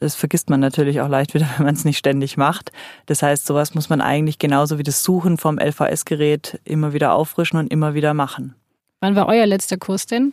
das 0.00 0.16
vergisst 0.16 0.50
man 0.50 0.58
natürlich 0.58 1.00
auch 1.00 1.08
leicht 1.08 1.32
wieder, 1.34 1.46
wenn 1.56 1.66
man 1.66 1.74
es 1.74 1.84
nicht 1.84 1.98
ständig 1.98 2.36
macht. 2.36 2.72
Das 3.06 3.22
heißt, 3.22 3.46
sowas 3.46 3.74
muss 3.74 3.88
man 3.88 4.00
eigentlich 4.00 4.40
genauso 4.40 4.78
wie 4.78 4.82
das 4.82 5.04
Suchen 5.04 5.38
vom 5.38 5.58
LVS-Gerät 5.58 6.60
immer 6.64 6.92
wieder 6.92 7.14
auffrischen 7.14 7.58
und 7.58 7.70
immer 7.72 7.94
wieder 7.94 8.14
machen. 8.14 8.56
Wann 9.00 9.14
war 9.14 9.28
euer 9.28 9.46
letzter 9.46 9.76
Kurs 9.76 10.06
denn? 10.06 10.32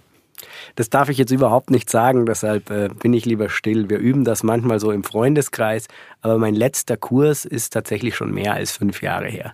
Das 0.76 0.90
darf 0.90 1.10
ich 1.10 1.18
jetzt 1.18 1.32
überhaupt 1.32 1.72
nicht 1.72 1.90
sagen, 1.90 2.26
deshalb 2.26 2.70
äh, 2.70 2.90
bin 2.90 3.14
ich 3.14 3.26
lieber 3.26 3.50
still. 3.50 3.90
Wir 3.90 3.98
üben 3.98 4.24
das 4.24 4.44
manchmal 4.44 4.80
so 4.80 4.92
im 4.92 5.04
Freundeskreis, 5.04 5.88
aber 6.22 6.38
mein 6.38 6.56
letzter 6.56 6.98
Kurs 6.98 7.46
ist 7.46 7.74
tatsächlich 7.74 8.16
schon 8.16 8.34
mehr 8.34 8.54
als 8.54 8.72
fünf 8.72 9.02
Jahre 9.02 9.28
her. 9.28 9.54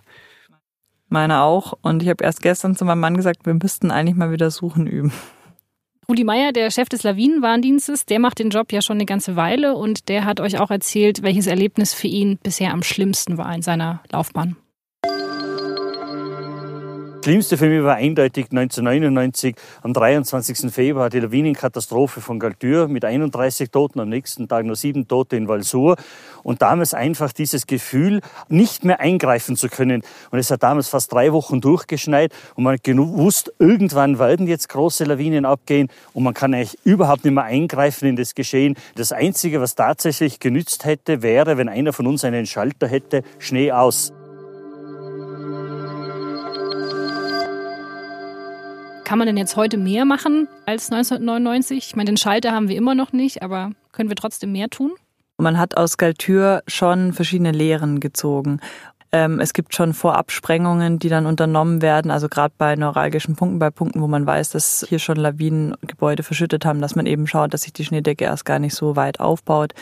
Meine 1.08 1.42
auch. 1.42 1.74
Und 1.82 2.02
ich 2.02 2.08
habe 2.08 2.24
erst 2.24 2.42
gestern 2.42 2.74
zu 2.74 2.84
meinem 2.84 3.00
Mann 3.00 3.16
gesagt, 3.16 3.44
wir 3.44 3.54
müssten 3.54 3.90
eigentlich 3.90 4.16
mal 4.16 4.32
wieder 4.32 4.50
Suchen 4.50 4.86
üben. 4.86 5.12
Rudi 6.08 6.24
Meier, 6.24 6.52
der 6.52 6.70
Chef 6.70 6.88
des 6.88 7.04
Lawinenwarndienstes, 7.04 8.06
der 8.06 8.18
macht 8.18 8.38
den 8.38 8.50
Job 8.50 8.72
ja 8.72 8.82
schon 8.82 8.96
eine 8.96 9.06
ganze 9.06 9.36
Weile 9.36 9.76
und 9.76 10.08
der 10.08 10.24
hat 10.24 10.40
euch 10.40 10.58
auch 10.58 10.70
erzählt, 10.70 11.22
welches 11.22 11.46
Erlebnis 11.46 11.94
für 11.94 12.08
ihn 12.08 12.38
bisher 12.42 12.72
am 12.72 12.82
schlimmsten 12.82 13.38
war 13.38 13.54
in 13.54 13.62
seiner 13.62 14.02
Laufbahn. 14.10 14.56
Schlimmste 17.24 17.56
für 17.56 17.68
mich 17.68 17.84
war 17.84 17.94
eindeutig 17.94 18.46
1999 18.50 19.54
am 19.82 19.92
23. 19.92 20.72
Februar 20.72 21.08
die 21.08 21.20
Lawinenkatastrophe 21.20 22.20
von 22.20 22.40
Galtür 22.40 22.88
mit 22.88 23.04
31 23.04 23.70
Toten, 23.70 24.00
am 24.00 24.08
nächsten 24.08 24.48
Tag 24.48 24.66
nur 24.66 24.74
sieben 24.74 25.06
Tote 25.06 25.36
in 25.36 25.46
Valsur. 25.46 25.94
Und 26.42 26.62
damals 26.62 26.94
einfach 26.94 27.32
dieses 27.32 27.68
Gefühl, 27.68 28.22
nicht 28.48 28.84
mehr 28.84 28.98
eingreifen 28.98 29.54
zu 29.54 29.68
können. 29.68 30.02
Und 30.32 30.40
es 30.40 30.50
hat 30.50 30.64
damals 30.64 30.88
fast 30.88 31.12
drei 31.12 31.32
Wochen 31.32 31.60
durchgeschneit 31.60 32.32
und 32.56 32.64
man 32.64 32.74
hat 32.74 32.82
gewusst, 32.82 33.52
irgendwann 33.60 34.18
werden 34.18 34.48
jetzt 34.48 34.68
große 34.70 35.04
Lawinen 35.04 35.44
abgehen 35.44 35.90
und 36.14 36.24
man 36.24 36.34
kann 36.34 36.52
eigentlich 36.52 36.76
überhaupt 36.82 37.24
nicht 37.24 37.34
mehr 37.34 37.44
eingreifen 37.44 38.08
in 38.08 38.16
das 38.16 38.34
Geschehen. 38.34 38.74
Das 38.96 39.12
Einzige, 39.12 39.60
was 39.60 39.76
tatsächlich 39.76 40.40
genützt 40.40 40.84
hätte, 40.84 41.22
wäre, 41.22 41.56
wenn 41.56 41.68
einer 41.68 41.92
von 41.92 42.08
uns 42.08 42.24
einen 42.24 42.46
Schalter 42.46 42.88
hätte, 42.88 43.22
Schnee 43.38 43.70
aus. 43.70 44.12
Kann 49.12 49.18
man 49.18 49.26
denn 49.26 49.36
jetzt 49.36 49.56
heute 49.56 49.76
mehr 49.76 50.06
machen 50.06 50.48
als 50.64 50.90
1999? 50.90 51.88
Ich 51.88 51.96
meine, 51.96 52.06
den 52.06 52.16
Schalter 52.16 52.52
haben 52.52 52.70
wir 52.70 52.78
immer 52.78 52.94
noch 52.94 53.12
nicht, 53.12 53.42
aber 53.42 53.72
können 53.92 54.08
wir 54.08 54.16
trotzdem 54.16 54.52
mehr 54.52 54.70
tun? 54.70 54.92
Man 55.36 55.58
hat 55.58 55.76
aus 55.76 55.98
Galtür 55.98 56.62
schon 56.66 57.12
verschiedene 57.12 57.50
Lehren 57.50 58.00
gezogen. 58.00 58.60
Ähm, 59.12 59.38
es 59.38 59.52
gibt 59.52 59.74
schon 59.74 59.92
Vorabsprengungen, 59.92 60.98
die 60.98 61.10
dann 61.10 61.26
unternommen 61.26 61.82
werden, 61.82 62.10
also 62.10 62.30
gerade 62.30 62.54
bei 62.56 62.74
neuralgischen 62.74 63.36
Punkten, 63.36 63.58
bei 63.58 63.68
Punkten, 63.68 64.00
wo 64.00 64.06
man 64.06 64.26
weiß, 64.26 64.48
dass 64.48 64.86
hier 64.88 64.98
schon 64.98 65.18
Lawinengebäude 65.18 66.22
verschüttet 66.22 66.64
haben, 66.64 66.80
dass 66.80 66.96
man 66.96 67.04
eben 67.04 67.26
schaut, 67.26 67.52
dass 67.52 67.64
sich 67.64 67.74
die 67.74 67.84
Schneedecke 67.84 68.24
erst 68.24 68.46
gar 68.46 68.60
nicht 68.60 68.74
so 68.74 68.96
weit 68.96 69.20
aufbaut. 69.20 69.74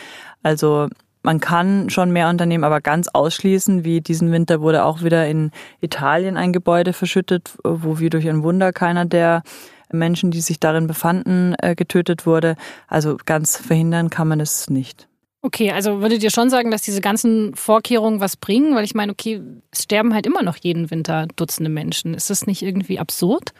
Also 0.43 0.89
man 1.23 1.39
kann 1.39 1.89
schon 1.89 2.11
mehr 2.11 2.29
unternehmen, 2.29 2.63
aber 2.63 2.81
ganz 2.81 3.07
ausschließen, 3.07 3.83
wie 3.83 4.01
diesen 4.01 4.31
Winter 4.31 4.61
wurde 4.61 4.85
auch 4.85 5.03
wieder 5.03 5.27
in 5.27 5.51
Italien 5.79 6.37
ein 6.37 6.53
Gebäude 6.53 6.93
verschüttet, 6.93 7.57
wo 7.63 7.99
wie 7.99 8.09
durch 8.09 8.27
ein 8.27 8.43
Wunder 8.43 8.73
keiner 8.73 9.05
der 9.05 9.43
Menschen, 9.91 10.31
die 10.31 10.41
sich 10.41 10.59
darin 10.59 10.87
befanden, 10.87 11.55
äh, 11.59 11.75
getötet 11.75 12.25
wurde. 12.25 12.55
Also 12.87 13.17
ganz 13.25 13.57
verhindern 13.57 14.09
kann 14.09 14.27
man 14.27 14.39
es 14.39 14.69
nicht. 14.69 15.07
Okay, 15.43 15.71
also 15.71 16.01
würdet 16.01 16.21
ihr 16.23 16.29
schon 16.29 16.51
sagen, 16.51 16.69
dass 16.69 16.83
diese 16.83 17.01
ganzen 17.01 17.55
Vorkehrungen 17.55 18.19
was 18.19 18.37
bringen? 18.37 18.75
Weil 18.75 18.83
ich 18.83 18.93
meine, 18.93 19.11
okay, 19.11 19.41
es 19.71 19.83
sterben 19.83 20.13
halt 20.13 20.27
immer 20.27 20.43
noch 20.43 20.55
jeden 20.57 20.91
Winter 20.91 21.27
Dutzende 21.35 21.69
Menschen. 21.69 22.13
Ist 22.13 22.29
das 22.29 22.45
nicht 22.45 22.61
irgendwie 22.61 22.99
absurd? 22.99 23.53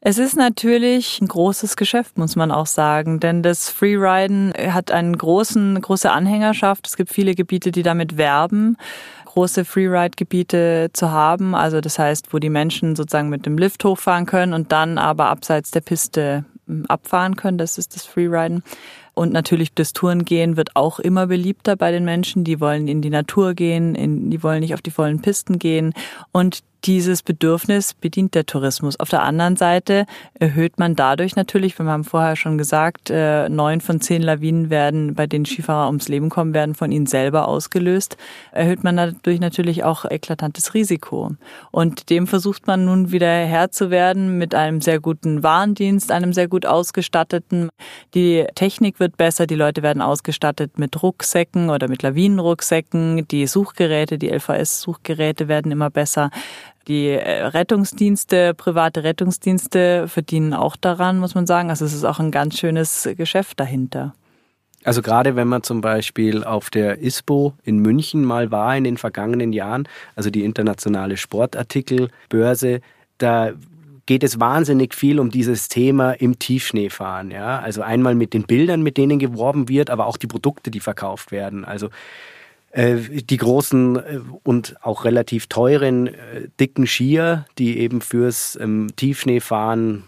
Es 0.00 0.18
ist 0.18 0.36
natürlich 0.36 1.20
ein 1.20 1.26
großes 1.26 1.76
Geschäft, 1.76 2.18
muss 2.18 2.36
man 2.36 2.52
auch 2.52 2.66
sagen, 2.66 3.18
denn 3.18 3.42
das 3.42 3.68
Freeriden 3.68 4.52
hat 4.56 4.92
einen 4.92 5.16
großen, 5.18 5.80
große 5.80 6.10
Anhängerschaft. 6.10 6.86
Es 6.86 6.96
gibt 6.96 7.10
viele 7.10 7.34
Gebiete, 7.34 7.72
die 7.72 7.82
damit 7.82 8.16
werben, 8.16 8.76
große 9.24 9.64
Freeride-Gebiete 9.64 10.90
zu 10.92 11.10
haben. 11.10 11.56
Also 11.56 11.80
das 11.80 11.98
heißt, 11.98 12.32
wo 12.32 12.38
die 12.38 12.48
Menschen 12.48 12.94
sozusagen 12.94 13.28
mit 13.28 13.44
dem 13.44 13.58
Lift 13.58 13.84
hochfahren 13.84 14.26
können 14.26 14.52
und 14.52 14.70
dann 14.70 14.98
aber 14.98 15.30
abseits 15.30 15.72
der 15.72 15.80
Piste 15.80 16.44
hm, 16.66 16.86
abfahren 16.86 17.34
können. 17.34 17.58
Das 17.58 17.76
ist 17.76 17.96
das 17.96 18.04
Freeriden. 18.04 18.62
Und 19.14 19.32
natürlich 19.32 19.74
das 19.74 19.92
Tourengehen 19.92 20.56
wird 20.56 20.76
auch 20.76 21.00
immer 21.00 21.26
beliebter 21.26 21.74
bei 21.74 21.90
den 21.90 22.04
Menschen. 22.04 22.44
Die 22.44 22.60
wollen 22.60 22.86
in 22.86 23.02
die 23.02 23.10
Natur 23.10 23.54
gehen, 23.54 23.96
in, 23.96 24.30
die 24.30 24.44
wollen 24.44 24.60
nicht 24.60 24.74
auf 24.74 24.82
die 24.82 24.92
vollen 24.92 25.20
Pisten 25.22 25.58
gehen. 25.58 25.92
Und 26.30 26.60
dieses 26.84 27.22
Bedürfnis 27.22 27.94
bedient 27.94 28.34
der 28.34 28.46
Tourismus. 28.46 28.98
Auf 29.00 29.08
der 29.08 29.22
anderen 29.22 29.56
Seite 29.56 30.06
erhöht 30.34 30.78
man 30.78 30.94
dadurch 30.94 31.36
natürlich, 31.36 31.78
wir 31.78 31.86
haben 31.86 32.04
vorher 32.04 32.36
schon 32.36 32.58
gesagt, 32.58 33.10
äh, 33.10 33.48
neun 33.48 33.80
von 33.80 34.00
zehn 34.00 34.22
Lawinen 34.22 34.70
werden, 34.70 35.14
bei 35.14 35.26
denen 35.26 35.44
Skifahrer 35.44 35.86
ums 35.88 36.08
Leben 36.08 36.30
kommen, 36.30 36.54
werden 36.54 36.74
von 36.74 36.92
ihnen 36.92 37.06
selber 37.06 37.48
ausgelöst, 37.48 38.16
erhöht 38.52 38.84
man 38.84 38.96
dadurch 38.96 39.40
natürlich 39.40 39.84
auch 39.84 40.04
eklatantes 40.04 40.74
Risiko. 40.74 41.32
Und 41.70 42.10
dem 42.10 42.26
versucht 42.26 42.66
man 42.66 42.84
nun 42.84 43.10
wieder 43.10 43.28
Herr 43.28 43.70
zu 43.70 43.90
werden 43.90 44.38
mit 44.38 44.54
einem 44.54 44.80
sehr 44.80 45.00
guten 45.00 45.42
Warndienst, 45.42 46.12
einem 46.12 46.32
sehr 46.32 46.48
gut 46.48 46.64
ausgestatteten. 46.64 47.70
Die 48.14 48.46
Technik 48.54 49.00
wird 49.00 49.16
besser, 49.16 49.46
die 49.46 49.54
Leute 49.54 49.82
werden 49.82 50.02
ausgestattet 50.02 50.78
mit 50.78 51.02
Rucksäcken 51.02 51.70
oder 51.70 51.88
mit 51.88 52.02
Lawinenrucksäcken, 52.02 53.26
die 53.28 53.46
Suchgeräte, 53.46 54.18
die 54.18 54.30
LVS-Suchgeräte 54.30 55.48
werden 55.48 55.72
immer 55.72 55.90
besser. 55.90 56.30
Die 56.88 57.08
äh, 57.08 57.44
Rettungsdienste, 57.44 58.54
private 58.54 59.04
Rettungsdienste 59.04 60.08
verdienen 60.08 60.54
auch 60.54 60.74
daran, 60.74 61.18
muss 61.18 61.34
man 61.34 61.46
sagen. 61.46 61.68
Also 61.70 61.84
es 61.84 61.92
ist 61.92 62.04
auch 62.04 62.18
ein 62.18 62.30
ganz 62.30 62.58
schönes 62.58 63.08
Geschäft 63.16 63.60
dahinter. 63.60 64.14
Also 64.84 65.02
gerade 65.02 65.36
wenn 65.36 65.48
man 65.48 65.62
zum 65.62 65.80
Beispiel 65.80 66.44
auf 66.44 66.70
der 66.70 67.00
ISPO 67.02 67.52
in 67.62 67.80
München 67.80 68.24
mal 68.24 68.50
war 68.50 68.76
in 68.76 68.84
den 68.84 68.96
vergangenen 68.96 69.52
Jahren, 69.52 69.86
also 70.16 70.30
die 70.30 70.44
internationale 70.44 71.16
Sportartikelbörse, 71.16 72.80
da 73.18 73.52
geht 74.06 74.22
es 74.24 74.40
wahnsinnig 74.40 74.94
viel 74.94 75.20
um 75.20 75.30
dieses 75.30 75.68
Thema 75.68 76.12
im 76.12 76.38
Tiefschneefahren. 76.38 77.30
Ja? 77.30 77.58
Also 77.58 77.82
einmal 77.82 78.14
mit 78.14 78.32
den 78.32 78.44
Bildern, 78.44 78.82
mit 78.82 78.96
denen 78.96 79.18
geworben 79.18 79.68
wird, 79.68 79.90
aber 79.90 80.06
auch 80.06 80.16
die 80.16 80.28
Produkte, 80.28 80.70
die 80.70 80.80
verkauft 80.80 81.32
werden. 81.32 81.66
Also 81.66 81.90
die 82.74 83.36
großen 83.36 83.96
äh, 83.96 84.20
und 84.42 84.76
auch 84.82 85.04
relativ 85.04 85.46
teuren, 85.46 86.08
äh, 86.08 86.48
dicken 86.60 86.86
Skier, 86.86 87.46
die 87.58 87.78
eben 87.78 88.00
fürs 88.00 88.58
ähm, 88.60 88.88
Tiefschneefahren 88.96 90.04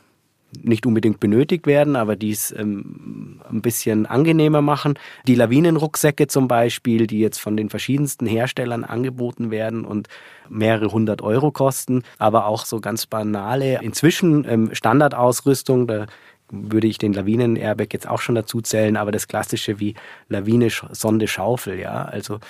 nicht 0.63 0.85
unbedingt 0.85 1.21
benötigt 1.21 1.67
werden, 1.67 1.97
aber 1.97 2.17
die 2.17 2.33
es 2.33 2.53
ähm, 2.53 3.41
ein 3.49 3.63
bisschen 3.63 4.07
angenehmer 4.07 4.63
machen. 4.63 4.99
Die 5.27 5.35
Lawinenrucksäcke 5.35 6.27
zum 6.27 6.49
Beispiel, 6.49 7.07
die 7.07 7.21
jetzt 7.21 7.39
von 7.39 7.57
den 7.57 7.71
verschiedensten 7.71 8.27
Herstellern 8.27 8.85
angeboten 8.85 9.51
werden 9.51 9.85
und 9.85 10.09
mehrere 10.49 10.91
hundert 10.91 11.23
Euro 11.23 11.53
kosten, 11.53 12.03
aber 12.19 12.47
auch 12.47 12.65
so 12.67 12.81
ganz 12.81 13.07
banale, 13.07 13.81
inzwischen 13.83 14.45
ähm, 14.49 14.71
Standardausrüstung, 14.73 15.87
da 15.87 16.07
würde 16.51 16.87
ich 16.87 16.99
den 16.99 17.13
Lawinen-Airbag 17.13 17.89
jetzt 17.93 18.09
auch 18.09 18.21
schon 18.21 18.35
dazu 18.35 18.61
zählen, 18.61 18.97
aber 18.97 19.13
das 19.13 19.29
klassische 19.29 19.81
wie 19.81 19.95
Lawine, 20.29 20.69
Sonde, 20.91 21.29
Schaufel, 21.29 21.79
ja. 21.79 22.05
Also 22.05 22.41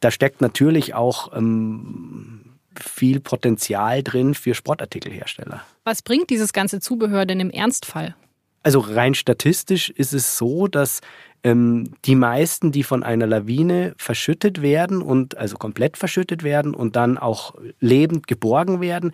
da 0.00 0.10
steckt 0.10 0.40
natürlich 0.40 0.94
auch 0.94 1.36
ähm, 1.36 2.52
viel 2.78 3.20
Potenzial 3.20 4.02
drin 4.02 4.34
für 4.34 4.54
Sportartikelhersteller. 4.54 5.62
Was 5.84 6.02
bringt 6.02 6.30
dieses 6.30 6.52
ganze 6.52 6.80
Zubehör 6.80 7.26
denn 7.26 7.40
im 7.40 7.50
Ernstfall? 7.50 8.14
Also 8.62 8.80
rein 8.80 9.14
statistisch 9.14 9.90
ist 9.90 10.12
es 10.12 10.38
so, 10.38 10.68
dass 10.68 11.00
ähm, 11.42 11.94
die 12.04 12.14
meisten, 12.14 12.70
die 12.70 12.84
von 12.84 13.02
einer 13.02 13.26
Lawine 13.26 13.94
verschüttet 13.96 14.62
werden 14.62 15.02
und 15.02 15.36
also 15.36 15.56
komplett 15.56 15.96
verschüttet 15.96 16.44
werden 16.44 16.74
und 16.74 16.94
dann 16.94 17.18
auch 17.18 17.54
lebend 17.80 18.26
geborgen 18.28 18.80
werden, 18.80 19.12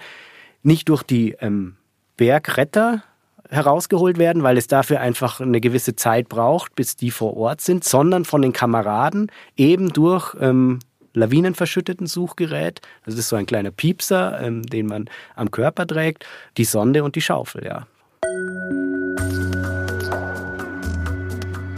nicht 0.62 0.88
durch 0.88 1.02
die 1.02 1.36
ähm, 1.40 1.76
Bergretter 2.16 3.02
herausgeholt 3.48 4.18
werden, 4.18 4.42
weil 4.42 4.56
es 4.56 4.66
dafür 4.66 5.00
einfach 5.00 5.40
eine 5.40 5.60
gewisse 5.60 5.96
Zeit 5.96 6.28
braucht, 6.28 6.74
bis 6.74 6.96
die 6.96 7.10
vor 7.10 7.36
Ort 7.36 7.60
sind, 7.60 7.84
sondern 7.84 8.24
von 8.24 8.42
den 8.42 8.52
Kameraden 8.52 9.30
eben 9.56 9.92
durch 9.92 10.34
ähm, 10.40 10.80
lawinenverschütteten 11.14 12.06
Suchgerät. 12.06 12.80
Das 13.04 13.14
ist 13.14 13.28
so 13.28 13.36
ein 13.36 13.46
kleiner 13.46 13.70
Piepser, 13.70 14.40
ähm, 14.40 14.62
den 14.62 14.86
man 14.86 15.10
am 15.34 15.50
Körper 15.50 15.86
trägt, 15.86 16.26
die 16.56 16.64
Sonde 16.64 17.04
und 17.04 17.16
die 17.16 17.22
Schaufel, 17.22 17.64
ja. 17.64 17.86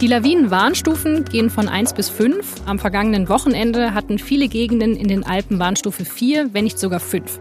Die 0.01 0.07
Lawinenwarnstufen 0.07 1.25
gehen 1.25 1.51
von 1.51 1.69
1 1.69 1.93
bis 1.93 2.09
5. 2.09 2.63
Am 2.65 2.79
vergangenen 2.79 3.29
Wochenende 3.29 3.93
hatten 3.93 4.17
viele 4.17 4.47
Gegenden 4.47 4.95
in 4.95 5.07
den 5.07 5.23
Alpen 5.23 5.59
Warnstufe 5.59 6.05
4, 6.05 6.55
wenn 6.55 6.63
nicht 6.63 6.79
sogar 6.79 6.99
5. 6.99 7.37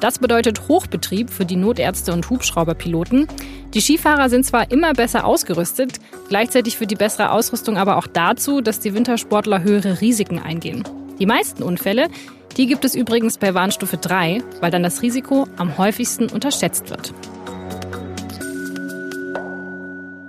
Das 0.00 0.18
bedeutet 0.18 0.66
Hochbetrieb 0.66 1.28
für 1.28 1.44
die 1.44 1.56
Notärzte 1.56 2.14
und 2.14 2.28
Hubschrauberpiloten. 2.30 3.28
Die 3.74 3.80
Skifahrer 3.82 4.30
sind 4.30 4.46
zwar 4.46 4.70
immer 4.70 4.94
besser 4.94 5.26
ausgerüstet, 5.26 6.00
gleichzeitig 6.28 6.78
führt 6.78 6.90
die 6.90 6.96
bessere 6.96 7.30
Ausrüstung 7.30 7.76
aber 7.76 7.98
auch 7.98 8.06
dazu, 8.06 8.62
dass 8.62 8.80
die 8.80 8.94
Wintersportler 8.94 9.62
höhere 9.62 10.00
Risiken 10.00 10.38
eingehen. 10.38 10.84
Die 11.18 11.26
meisten 11.26 11.62
Unfälle, 11.62 12.08
die 12.56 12.66
gibt 12.66 12.86
es 12.86 12.94
übrigens 12.94 13.36
bei 13.36 13.52
Warnstufe 13.52 13.98
3, 13.98 14.42
weil 14.60 14.70
dann 14.70 14.82
das 14.82 15.02
Risiko 15.02 15.46
am 15.58 15.76
häufigsten 15.76 16.30
unterschätzt 16.30 16.88
wird. 16.88 17.12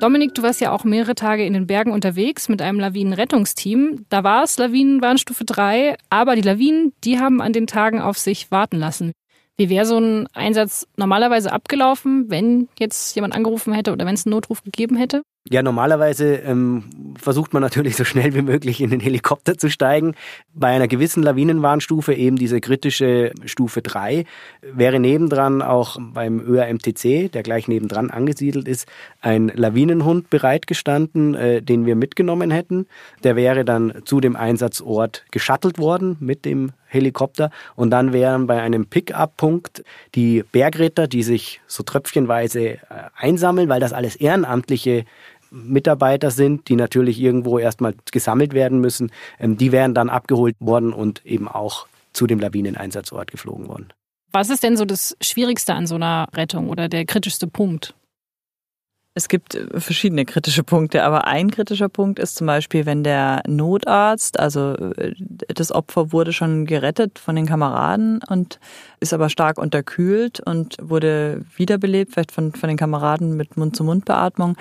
Dominik, 0.02 0.34
du 0.34 0.42
warst 0.42 0.60
ja 0.60 0.72
auch 0.72 0.84
mehrere 0.84 1.16
Tage 1.16 1.46
in 1.46 1.54
den 1.54 1.68
Bergen 1.68 1.92
unterwegs 1.92 2.50
mit 2.50 2.62
einem 2.62 2.80
Lawinenrettungsteam. 2.80 4.06
Da 4.10 4.24
war 4.24 4.44
es 4.44 4.58
Lawinenwarnstufe 4.58 5.46
3, 5.46 5.96
aber 6.10 6.36
die 6.36 6.42
Lawinen, 6.42 6.92
die 7.04 7.20
haben 7.20 7.40
an 7.40 7.54
den 7.54 7.68
Tagen 7.68 8.02
auf 8.02 8.18
sich 8.18 8.50
warten 8.50 8.78
lassen. 8.78 9.14
Wie 9.62 9.70
wäre 9.70 9.86
so 9.86 10.00
ein 10.00 10.26
Einsatz 10.34 10.88
normalerweise 10.98 11.54
abgelaufen, 11.54 12.32
wenn 12.32 12.68
jetzt 12.80 13.16
jemand 13.16 13.36
angerufen 13.36 13.74
hätte 13.74 13.92
oder 13.92 14.08
wenn 14.08 14.16
es 14.16 14.26
einen 14.26 14.32
Notruf 14.32 14.64
gegeben 14.64 14.96
hätte? 14.96 15.22
Ja, 15.50 15.64
normalerweise 15.64 16.36
ähm, 16.36 16.84
versucht 17.18 17.52
man 17.52 17.64
natürlich 17.64 17.96
so 17.96 18.04
schnell 18.04 18.36
wie 18.36 18.44
möglich 18.44 18.80
in 18.80 18.92
den 18.92 19.00
Helikopter 19.00 19.58
zu 19.58 19.72
steigen. 19.72 20.14
Bei 20.54 20.68
einer 20.68 20.88
gewissen 20.88 21.24
Lawinenwarnstufe, 21.24 22.14
eben 22.14 22.36
diese 22.36 22.62
kritische 22.62 23.32
Stufe 23.46 23.82
3, 23.82 24.26
wäre 24.62 25.00
nebendran 25.00 25.64
auch 25.64 25.98
beim 26.00 26.40
ÖRMTC, 26.40 27.32
der 27.32 27.42
gleich 27.42 27.68
nebendran 27.68 28.12
angesiedelt 28.12 28.68
ist, 28.68 28.88
ein 29.20 29.52
Lawinenhund 29.56 30.30
bereitgestanden, 30.30 31.34
äh, 31.34 31.64
den 31.64 31.88
wir 31.88 31.96
mitgenommen 31.96 32.52
hätten. 32.52 32.86
Der 33.24 33.36
wäre 33.36 33.66
dann 33.66 34.04
zu 34.06 34.20
dem 34.20 34.36
Einsatzort 34.36 35.26
geschattelt 35.32 35.80
worden 35.80 36.18
mit 36.20 36.46
dem 36.46 36.72
Helikopter 36.92 37.52
und 37.76 37.90
dann 37.90 38.12
wären 38.12 38.48
bei 38.48 38.62
einem 38.62 38.86
Pick-up-Punkt 38.86 39.84
die 40.14 40.44
Bergretter, 40.52 41.08
die 41.08 41.24
sich 41.24 41.62
so 41.66 41.84
tröpfchenweise 41.84 42.62
äh, 42.62 42.80
einsammeln, 43.16 43.70
weil 43.70 43.80
das 43.80 43.94
alles 43.94 44.18
ehrenamtliche 44.18 45.06
Mitarbeiter 45.52 46.32
sind, 46.32 46.70
die 46.70 46.76
natürlich 46.76 47.20
irgendwo 47.20 47.60
erstmal 47.60 47.94
gesammelt 48.12 48.54
werden 48.54 48.80
müssen, 48.80 49.12
ähm, 49.40 49.58
die 49.58 49.72
wären 49.72 49.94
dann 49.94 50.10
abgeholt 50.10 50.56
worden 50.60 50.94
und 50.94 51.26
eben 51.26 51.48
auch 51.48 51.88
zu 52.14 52.28
dem 52.28 52.40
Lawineneinsatzort 52.40 53.30
geflogen 53.30 53.68
worden. 53.68 53.94
Was 54.32 54.50
ist 54.50 54.64
denn 54.64 54.78
so 54.78 54.86
das 54.86 55.16
Schwierigste 55.22 55.74
an 55.74 55.88
so 55.88 55.96
einer 55.96 56.28
Rettung 56.34 56.70
oder 56.70 56.88
der 56.88 57.06
kritischste 57.06 57.48
Punkt? 57.48 57.94
Es 59.14 59.28
gibt 59.28 59.60
verschiedene 59.74 60.24
kritische 60.24 60.64
Punkte, 60.64 61.04
aber 61.04 61.28
ein 61.28 61.52
kritischer 61.52 61.90
Punkt 61.90 62.18
ist 62.18 62.38
zum 62.38 62.48
Beispiel, 62.48 62.86
wenn 62.86 63.04
der 63.04 63.44
Notarzt, 63.46 64.40
also 64.40 64.74
äh, 64.76 65.14
das 65.50 65.74
Opfer 65.74 66.14
wurde 66.14 66.32
schon 66.32 66.66
gerettet 66.66 67.20
von 67.20 67.36
den 67.36 67.46
Kameraden 67.46 68.22
und 68.30 68.62
ist 69.02 69.14
aber 69.14 69.28
stark 69.28 69.58
unterkühlt 69.58 70.40
und 70.40 70.78
wurde 70.82 71.44
wiederbelebt, 71.58 72.14
vielleicht 72.14 72.32
von, 72.32 72.54
von 72.54 72.70
den 72.70 72.78
Kameraden 72.78 73.36
mit 73.36 73.58
Mund-zu-Mund-Beatmung, 73.58 74.56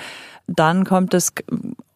dann 0.56 0.84
kommt 0.84 1.14
es 1.14 1.32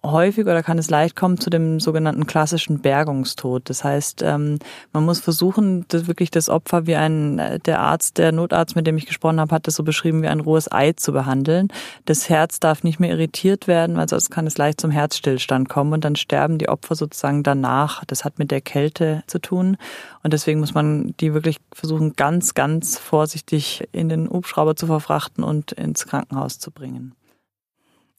häufig 0.05 0.45
oder 0.45 0.63
kann 0.63 0.79
es 0.79 0.91
leicht 0.91 1.17
kommen 1.17 1.39
zu 1.39 1.51
dem 1.51 1.81
sogenannten 1.81 2.27
klassischen 2.27 2.81
Bergungstod. 2.81 3.69
Das 3.71 3.83
heißt, 3.83 4.23
ähm, 4.23 4.59
man 4.93 5.05
muss 5.05 5.21
versuchen, 5.21 5.87
das 5.89 6.07
wirklich 6.07 6.31
das 6.31 6.49
Opfer 6.49 6.87
wie 6.87 6.95
ein, 6.95 7.61
der 7.65 7.81
Arzt, 7.81 8.19
der 8.19 8.31
Notarzt, 8.31 8.77
mit 8.77 8.87
dem 8.87 8.99
ich 8.99 9.07
gesprochen 9.07 9.41
habe, 9.41 9.55
hat 9.55 9.67
das 9.67 9.77
so 9.77 9.83
beschrieben, 9.83 10.23
wie 10.23 10.29
ein 10.29 10.41
rohes 10.41 10.71
Ei 10.71 10.93
zu 10.93 11.13
behandeln. 11.13 11.69
Das 12.05 12.29
Herz 12.29 12.61
darf 12.61 12.85
nicht 12.85 13.01
mehr 13.01 13.11
irritiert 13.11 13.67
werden, 13.67 13.97
weil 13.97 14.09
sonst 14.09 14.31
kann 14.31 14.47
es 14.47 14.59
leicht 14.59 14.81
zum 14.81 14.91
Herzstillstand 14.91 15.69
kommen 15.69 15.93
und 15.95 16.05
dann 16.05 16.17
sterben 16.17 16.59
die 16.59 16.69
Opfer 16.69 16.95
sozusagen 16.95 17.43
danach. 17.43 18.05
Das 18.05 18.25
hat 18.25 18.39
mit 18.39 18.51
der 18.51 18.61
Kälte 18.61 19.25
zu 19.27 19.41
tun 19.41 19.79
und 20.23 20.33
deswegen 20.33 20.61
muss 20.61 20.75
man 20.75 21.15
die 21.21 21.35
wirklich 21.35 21.59
versuchen, 21.73 22.15
ganz, 22.15 22.55
ganz 22.55 22.99
vorsichtig 22.99 23.89
in 23.93 24.09
den 24.09 24.29
Hubschrauber 24.29 24.77
zu 24.77 24.87
verfrachten 24.87 25.43
und 25.43 25.73
ins 25.73 26.07
Krankenhaus 26.07 26.59
zu 26.59 26.71
bringen. 26.71 27.15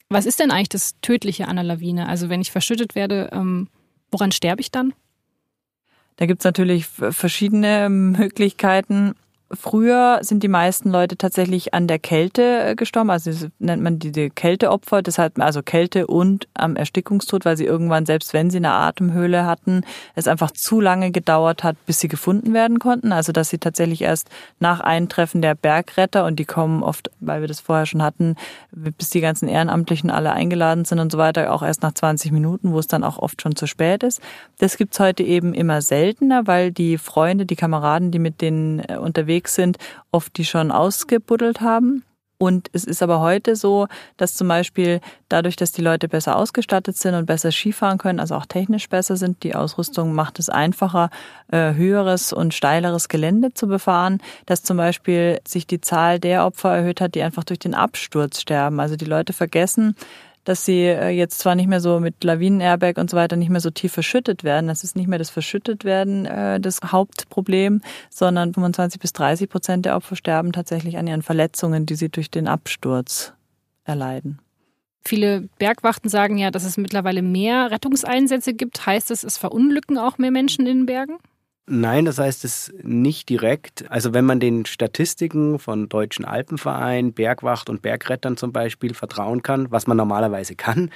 Was 0.08 0.26
ist 0.26 0.38
denn 0.38 0.50
eigentlich 0.50 0.68
das 0.68 0.94
Tödliche 1.00 1.48
an 1.48 1.56
der 1.56 1.64
Lawine? 1.64 2.08
Also 2.08 2.28
wenn 2.28 2.40
ich 2.40 2.52
verschüttet 2.52 2.94
werde, 2.94 3.30
ähm, 3.32 3.68
woran 4.10 4.32
sterbe 4.32 4.60
ich 4.60 4.70
dann? 4.70 4.94
Da 6.16 6.26
gibt's 6.26 6.44
natürlich 6.44 6.86
verschiedene 6.86 7.88
Möglichkeiten. 7.90 9.14
Früher 9.52 10.18
sind 10.22 10.42
die 10.42 10.48
meisten 10.48 10.90
Leute 10.90 11.16
tatsächlich 11.16 11.72
an 11.72 11.86
der 11.86 12.00
Kälte 12.00 12.42
äh, 12.42 12.74
gestorben, 12.74 13.10
also 13.10 13.30
nennt 13.60 13.80
man 13.80 14.00
die 14.00 14.28
Kälteopfer, 14.28 15.02
deshalb 15.02 15.38
also 15.38 15.62
Kälte 15.62 16.08
und 16.08 16.48
am 16.54 16.74
Erstickungstod, 16.74 17.44
weil 17.44 17.56
sie 17.56 17.64
irgendwann, 17.64 18.06
selbst 18.06 18.32
wenn 18.32 18.50
sie 18.50 18.56
eine 18.56 18.72
Atemhöhle 18.72 19.46
hatten, 19.46 19.82
es 20.16 20.26
einfach 20.26 20.50
zu 20.50 20.80
lange 20.80 21.12
gedauert 21.12 21.62
hat, 21.62 21.76
bis 21.86 22.00
sie 22.00 22.08
gefunden 22.08 22.54
werden 22.54 22.80
konnten. 22.80 23.12
Also 23.12 23.30
dass 23.30 23.48
sie 23.48 23.58
tatsächlich 23.58 24.02
erst 24.02 24.30
nach 24.58 24.80
Eintreffen 24.80 25.42
der 25.42 25.54
Bergretter 25.54 26.24
und 26.24 26.40
die 26.40 26.44
kommen 26.44 26.82
oft, 26.82 27.12
weil 27.20 27.40
wir 27.40 27.48
das 27.48 27.60
vorher 27.60 27.86
schon 27.86 28.02
hatten, 28.02 28.34
bis 28.72 29.10
die 29.10 29.20
ganzen 29.20 29.48
Ehrenamtlichen 29.48 30.10
alle 30.10 30.32
eingeladen 30.32 30.84
sind 30.84 30.98
und 30.98 31.12
so 31.12 31.18
weiter, 31.18 31.52
auch 31.52 31.62
erst 31.62 31.82
nach 31.82 31.94
20 31.94 32.32
Minuten, 32.32 32.72
wo 32.72 32.80
es 32.80 32.88
dann 32.88 33.04
auch 33.04 33.18
oft 33.18 33.40
schon 33.42 33.54
zu 33.54 33.68
spät 33.68 34.02
ist. 34.02 34.20
Das 34.58 34.76
gibt's 34.76 34.98
heute 34.98 35.22
eben 35.22 35.54
immer 35.54 35.82
seltener, 35.82 36.48
weil 36.48 36.72
die 36.72 36.98
Freunde, 36.98 37.46
die 37.46 37.54
Kameraden, 37.54 38.10
die 38.10 38.18
mit 38.18 38.40
denen 38.40 38.80
äh, 38.80 38.96
unterwegs 38.96 39.35
unterwegs 39.36 39.54
sind, 39.54 39.78
oft 40.12 40.36
die 40.36 40.44
schon 40.44 40.70
ausgebuddelt 40.70 41.60
haben. 41.60 42.02
Und 42.38 42.68
es 42.74 42.84
ist 42.84 43.02
aber 43.02 43.20
heute 43.20 43.56
so, 43.56 43.86
dass 44.18 44.34
zum 44.34 44.48
Beispiel 44.48 45.00
dadurch, 45.30 45.56
dass 45.56 45.72
die 45.72 45.80
Leute 45.80 46.06
besser 46.06 46.36
ausgestattet 46.36 46.98
sind 46.98 47.14
und 47.14 47.24
besser 47.24 47.50
Skifahren 47.50 47.96
können, 47.96 48.20
also 48.20 48.34
auch 48.34 48.44
technisch 48.44 48.90
besser 48.90 49.16
sind, 49.16 49.42
die 49.42 49.54
Ausrüstung 49.54 50.12
macht 50.12 50.38
es 50.38 50.50
einfacher, 50.50 51.08
äh, 51.50 51.72
höheres 51.72 52.34
und 52.34 52.52
steileres 52.52 53.08
Gelände 53.08 53.54
zu 53.54 53.68
befahren, 53.68 54.20
dass 54.44 54.62
zum 54.62 54.76
Beispiel 54.76 55.40
sich 55.48 55.66
die 55.66 55.80
Zahl 55.80 56.20
der 56.20 56.44
Opfer 56.44 56.76
erhöht 56.76 57.00
hat, 57.00 57.14
die 57.14 57.22
einfach 57.22 57.44
durch 57.44 57.58
den 57.58 57.74
Absturz 57.74 58.42
sterben. 58.42 58.80
Also 58.80 58.96
die 58.96 59.06
Leute 59.06 59.32
vergessen, 59.32 59.96
dass 60.46 60.64
sie 60.64 60.82
äh, 60.84 61.08
jetzt 61.08 61.40
zwar 61.40 61.56
nicht 61.56 61.66
mehr 61.66 61.80
so 61.80 61.98
mit 62.00 62.22
Lawinen-Airbag 62.22 62.98
und 62.98 63.10
so 63.10 63.16
weiter 63.16 63.36
nicht 63.36 63.50
mehr 63.50 63.60
so 63.60 63.70
tief 63.70 63.92
verschüttet 63.92 64.44
werden. 64.44 64.68
Das 64.68 64.84
ist 64.84 64.96
nicht 64.96 65.08
mehr 65.08 65.18
das 65.18 65.28
Verschüttetwerden 65.28 66.24
äh, 66.24 66.60
das 66.60 66.80
Hauptproblem, 66.84 67.82
sondern 68.10 68.54
25 68.54 69.00
bis 69.00 69.12
30 69.12 69.50
Prozent 69.50 69.84
der 69.84 69.96
Opfer 69.96 70.14
sterben 70.14 70.52
tatsächlich 70.52 70.96
an 70.98 71.08
ihren 71.08 71.22
Verletzungen, 71.22 71.84
die 71.84 71.96
sie 71.96 72.08
durch 72.08 72.30
den 72.30 72.46
Absturz 72.46 73.32
erleiden. 73.84 74.38
Viele 75.04 75.48
Bergwachten 75.58 76.08
sagen 76.08 76.38
ja, 76.38 76.52
dass 76.52 76.64
es 76.64 76.76
mittlerweile 76.76 77.22
mehr 77.22 77.72
Rettungseinsätze 77.72 78.54
gibt. 78.54 78.86
Heißt 78.86 79.10
das, 79.10 79.24
es 79.24 79.38
verunglücken 79.38 79.98
auch 79.98 80.18
mehr 80.18 80.30
Menschen 80.30 80.66
in 80.66 80.78
den 80.78 80.86
Bergen? 80.86 81.18
Nein, 81.68 82.04
das 82.04 82.18
heißt 82.18 82.44
es 82.44 82.72
nicht 82.82 83.28
direkt. 83.28 83.90
Also 83.90 84.14
wenn 84.14 84.24
man 84.24 84.38
den 84.38 84.66
Statistiken 84.66 85.58
von 85.58 85.88
Deutschen 85.88 86.24
Alpenverein, 86.24 87.12
Bergwacht 87.12 87.68
und 87.68 87.82
Bergrettern 87.82 88.36
zum 88.36 88.52
Beispiel 88.52 88.94
vertrauen 88.94 89.42
kann, 89.42 89.70
was 89.72 89.88
man 89.88 89.96
normalerweise 89.96 90.54
kann, 90.54 90.92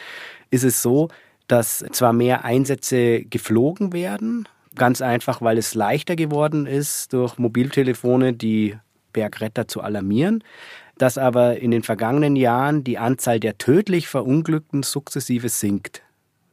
ist 0.50 0.62
es 0.62 0.80
so, 0.80 1.08
dass 1.48 1.84
zwar 1.90 2.12
mehr 2.12 2.44
Einsätze 2.44 3.24
geflogen 3.24 3.92
werden, 3.92 4.48
ganz 4.76 5.02
einfach, 5.02 5.42
weil 5.42 5.58
es 5.58 5.74
leichter 5.74 6.14
geworden 6.14 6.66
ist, 6.66 7.12
durch 7.12 7.36
Mobiltelefone 7.36 8.32
die 8.32 8.76
Bergretter 9.12 9.66
zu 9.66 9.80
alarmieren, 9.80 10.44
dass 10.98 11.18
aber 11.18 11.58
in 11.58 11.72
den 11.72 11.82
vergangenen 11.82 12.36
Jahren 12.36 12.84
die 12.84 12.98
Anzahl 12.98 13.40
der 13.40 13.58
tödlich 13.58 14.06
Verunglückten 14.06 14.84
sukzessive 14.84 15.48
sinkt. 15.48 16.02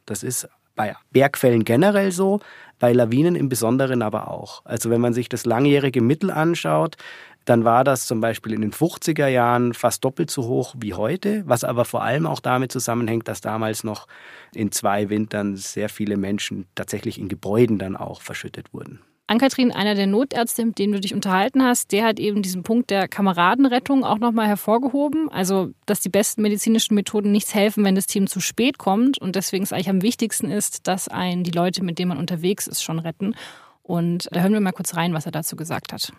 Das 0.06 0.24
ist 0.24 0.48
bei 0.74 0.96
Bergfällen 1.12 1.64
generell 1.64 2.10
so, 2.10 2.40
bei 2.78 2.92
Lawinen 2.92 3.36
im 3.36 3.48
Besonderen 3.48 4.02
aber 4.02 4.28
auch. 4.28 4.64
Also 4.64 4.90
wenn 4.90 5.00
man 5.00 5.14
sich 5.14 5.28
das 5.28 5.46
langjährige 5.46 6.00
Mittel 6.00 6.30
anschaut, 6.30 6.96
dann 7.44 7.64
war 7.64 7.82
das 7.82 8.06
zum 8.06 8.20
Beispiel 8.20 8.52
in 8.52 8.60
den 8.60 8.72
50er 8.72 9.26
Jahren 9.26 9.72
fast 9.72 10.04
doppelt 10.04 10.30
so 10.30 10.44
hoch 10.44 10.74
wie 10.78 10.92
heute, 10.92 11.42
was 11.46 11.64
aber 11.64 11.86
vor 11.86 12.02
allem 12.02 12.26
auch 12.26 12.40
damit 12.40 12.70
zusammenhängt, 12.70 13.26
dass 13.26 13.40
damals 13.40 13.84
noch 13.84 14.06
in 14.54 14.70
zwei 14.70 15.08
Wintern 15.08 15.56
sehr 15.56 15.88
viele 15.88 16.18
Menschen 16.18 16.66
tatsächlich 16.74 17.18
in 17.18 17.28
Gebäuden 17.28 17.78
dann 17.78 17.96
auch 17.96 18.20
verschüttet 18.20 18.74
wurden. 18.74 19.00
Ann-Kathrin, 19.28 19.72
einer 19.72 19.94
der 19.94 20.06
Notärzte, 20.06 20.64
mit 20.64 20.78
dem 20.78 20.90
du 20.90 21.00
dich 21.00 21.14
unterhalten 21.14 21.62
hast, 21.62 21.92
der 21.92 22.04
hat 22.04 22.18
eben 22.18 22.40
diesen 22.40 22.62
Punkt 22.62 22.88
der 22.88 23.08
Kameradenrettung 23.08 24.02
auch 24.02 24.18
nochmal 24.18 24.48
hervorgehoben. 24.48 25.30
Also, 25.30 25.68
dass 25.84 26.00
die 26.00 26.08
besten 26.08 26.40
medizinischen 26.40 26.94
Methoden 26.94 27.30
nichts 27.30 27.54
helfen, 27.54 27.84
wenn 27.84 27.94
das 27.94 28.06
Team 28.06 28.26
zu 28.26 28.40
spät 28.40 28.78
kommt. 28.78 29.18
Und 29.18 29.36
deswegen 29.36 29.64
es 29.64 29.72
eigentlich 29.72 29.90
am 29.90 30.00
wichtigsten 30.00 30.50
ist, 30.50 30.86
dass 30.86 31.08
einen 31.08 31.44
die 31.44 31.50
Leute, 31.50 31.84
mit 31.84 31.98
denen 31.98 32.08
man 32.08 32.18
unterwegs 32.18 32.66
ist, 32.66 32.82
schon 32.82 32.98
retten. 32.98 33.34
Und 33.82 34.28
da 34.32 34.40
hören 34.40 34.54
wir 34.54 34.60
mal 34.60 34.72
kurz 34.72 34.96
rein, 34.96 35.12
was 35.12 35.26
er 35.26 35.32
dazu 35.32 35.56
gesagt 35.56 35.92
hat. 35.92 36.10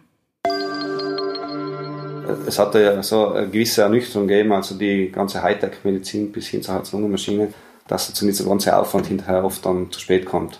es 2.45 2.59
hatte 2.59 2.83
ja 2.83 3.01
so 3.01 3.29
eine 3.33 3.49
gewisse 3.49 3.81
Ernüchterung 3.81 4.27
gegeben, 4.27 4.51
also 4.51 4.75
die 4.75 5.11
ganze 5.11 5.41
Hightech-Medizin 5.41 6.31
bis 6.31 6.47
hin 6.47 6.61
zur 6.61 6.75
Herz-Lungen-Maschine, 6.75 7.51
dass 7.87 8.13
zu 8.13 8.25
dieser 8.25 8.45
ganze 8.45 8.77
Aufwand 8.77 9.07
hinterher 9.07 9.43
oft 9.43 9.65
dann 9.65 9.91
zu 9.91 9.99
spät 9.99 10.25
kommt. 10.25 10.59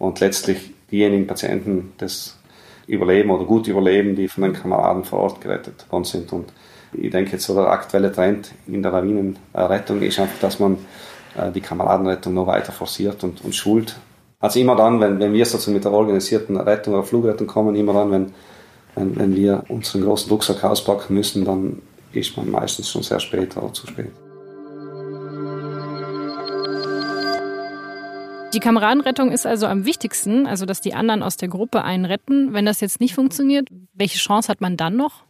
Und 0.00 0.18
letztlich 0.18 0.73
diejenigen 0.94 1.26
Patienten 1.26 1.92
das 1.98 2.36
überleben 2.86 3.30
oder 3.30 3.44
gut 3.44 3.66
überleben, 3.66 4.14
die 4.14 4.28
von 4.28 4.44
den 4.44 4.52
Kameraden 4.52 5.04
vor 5.04 5.20
Ort 5.20 5.40
gerettet 5.40 5.86
worden 5.90 6.04
sind. 6.04 6.32
Und 6.32 6.52
ich 6.92 7.10
denke 7.10 7.32
jetzt 7.32 7.44
so 7.44 7.54
der 7.54 7.68
aktuelle 7.68 8.12
Trend 8.12 8.52
in 8.66 8.82
der 8.82 8.92
Lawinenrettung 8.92 10.02
ist 10.02 10.20
einfach, 10.20 10.38
dass 10.40 10.60
man 10.60 10.78
äh, 11.36 11.50
die 11.50 11.60
Kameradenrettung 11.60 12.34
noch 12.34 12.46
weiter 12.46 12.72
forciert 12.72 13.24
und, 13.24 13.44
und 13.44 13.54
schult. 13.54 13.96
Also 14.38 14.60
immer 14.60 14.76
dann, 14.76 15.00
wenn, 15.00 15.18
wenn 15.18 15.32
wir 15.32 15.44
sozusagen 15.46 15.74
mit 15.74 15.84
der 15.84 15.92
organisierten 15.92 16.56
Rettung 16.56 16.94
oder 16.94 17.02
Flugrettung 17.02 17.46
kommen, 17.46 17.74
immer 17.74 17.94
dann, 17.94 18.10
wenn, 18.12 18.32
wenn, 18.94 19.18
wenn 19.18 19.34
wir 19.34 19.64
unseren 19.68 20.04
großen 20.04 20.30
Rucksack 20.30 20.62
auspacken 20.62 21.14
müssen, 21.14 21.44
dann 21.44 21.82
ist 22.12 22.36
man 22.36 22.50
meistens 22.50 22.90
schon 22.90 23.02
sehr 23.02 23.18
spät 23.18 23.56
oder 23.56 23.72
zu 23.72 23.86
spät. 23.86 24.12
Die 28.54 28.60
Kameradenrettung 28.60 29.32
ist 29.32 29.46
also 29.46 29.66
am 29.66 29.84
wichtigsten, 29.84 30.46
also 30.46 30.64
dass 30.64 30.80
die 30.80 30.94
anderen 30.94 31.24
aus 31.24 31.36
der 31.36 31.48
Gruppe 31.48 31.82
einen 31.82 32.04
retten. 32.04 32.52
Wenn 32.52 32.64
das 32.64 32.80
jetzt 32.80 33.00
nicht 33.00 33.12
funktioniert, 33.12 33.68
welche 33.94 34.18
Chance 34.18 34.48
hat 34.48 34.60
man 34.60 34.76
dann 34.76 34.94
noch? 34.94 35.23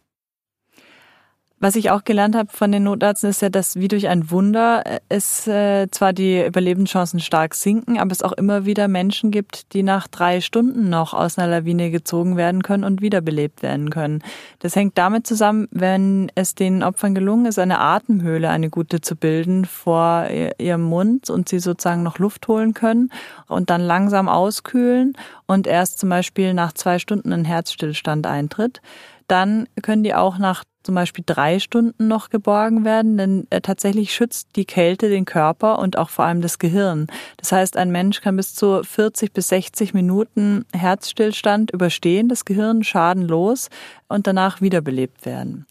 Was 1.65 1.75
ich 1.75 1.89
auch 1.89 2.03
gelernt 2.03 2.35
habe 2.35 2.51
von 2.51 2.71
den 2.71 2.83
Notärzten 2.83 3.31
ist 3.31 3.41
ja, 3.41 3.49
dass 3.49 3.75
wie 3.77 3.87
durch 3.87 4.07
ein 4.07 4.29
Wunder 4.29 4.83
äh, 4.85 4.99
es 5.09 5.47
äh, 5.47 5.89
zwar 5.89 6.13
die 6.13 6.45
Überlebenschancen 6.45 7.19
stark 7.19 7.55
sinken, 7.55 7.97
aber 7.97 8.11
es 8.11 8.21
auch 8.21 8.33
immer 8.33 8.67
wieder 8.67 8.87
Menschen 8.87 9.31
gibt, 9.31 9.73
die 9.73 9.81
nach 9.81 10.07
drei 10.07 10.41
Stunden 10.41 10.91
noch 10.91 11.15
aus 11.15 11.39
einer 11.39 11.47
Lawine 11.47 11.89
gezogen 11.89 12.37
werden 12.37 12.61
können 12.61 12.83
und 12.83 13.01
wiederbelebt 13.01 13.63
werden 13.63 13.89
können. 13.89 14.21
Das 14.59 14.75
hängt 14.75 14.95
damit 14.99 15.25
zusammen, 15.25 15.67
wenn 15.71 16.31
es 16.35 16.53
den 16.53 16.83
Opfern 16.83 17.15
gelungen 17.15 17.47
ist, 17.47 17.57
eine 17.57 17.79
Atemhöhle, 17.79 18.51
eine 18.51 18.69
gute 18.69 19.01
zu 19.01 19.15
bilden 19.15 19.65
vor 19.65 20.27
ihrem 20.59 20.83
Mund 20.83 21.31
und 21.31 21.49
sie 21.49 21.57
sozusagen 21.57 22.03
noch 22.03 22.19
Luft 22.19 22.47
holen 22.47 22.75
können 22.75 23.09
und 23.47 23.71
dann 23.71 23.81
langsam 23.81 24.29
auskühlen 24.29 25.13
und 25.47 25.65
erst 25.65 25.97
zum 25.97 26.09
Beispiel 26.09 26.53
nach 26.53 26.73
zwei 26.73 26.99
Stunden 26.99 27.33
ein 27.33 27.43
Herzstillstand 27.43 28.27
eintritt 28.27 28.81
dann 29.27 29.67
können 29.81 30.03
die 30.03 30.13
auch 30.13 30.37
nach 30.37 30.63
zum 30.83 30.95
Beispiel 30.95 31.23
drei 31.25 31.59
Stunden 31.59 32.07
noch 32.07 32.29
geborgen 32.29 32.85
werden, 32.85 33.17
denn 33.17 33.47
äh, 33.49 33.59
tatsächlich 33.59 34.13
schützt 34.13 34.49
die 34.55 34.65
Kälte 34.65 35.09
den 35.09 35.25
Körper 35.25 35.79
und 35.79 35.97
auch 35.97 36.09
vor 36.09 36.25
allem 36.25 36.41
das 36.41 36.59
Gehirn. 36.59 37.07
Das 37.37 37.51
heißt, 37.51 37.75
ein 37.75 37.91
Mensch 37.91 38.21
kann 38.21 38.35
bis 38.35 38.53
zu 38.53 38.83
40 38.83 39.33
bis 39.33 39.47
60 39.47 39.95
Minuten 39.95 40.65
Herzstillstand 40.73 41.71
überstehen, 41.71 42.29
das 42.29 42.45
Gehirn 42.45 42.83
schadenlos 42.83 43.69
und 44.07 44.27
danach 44.27 44.61
wiederbelebt 44.61 45.25
werden. 45.25 45.65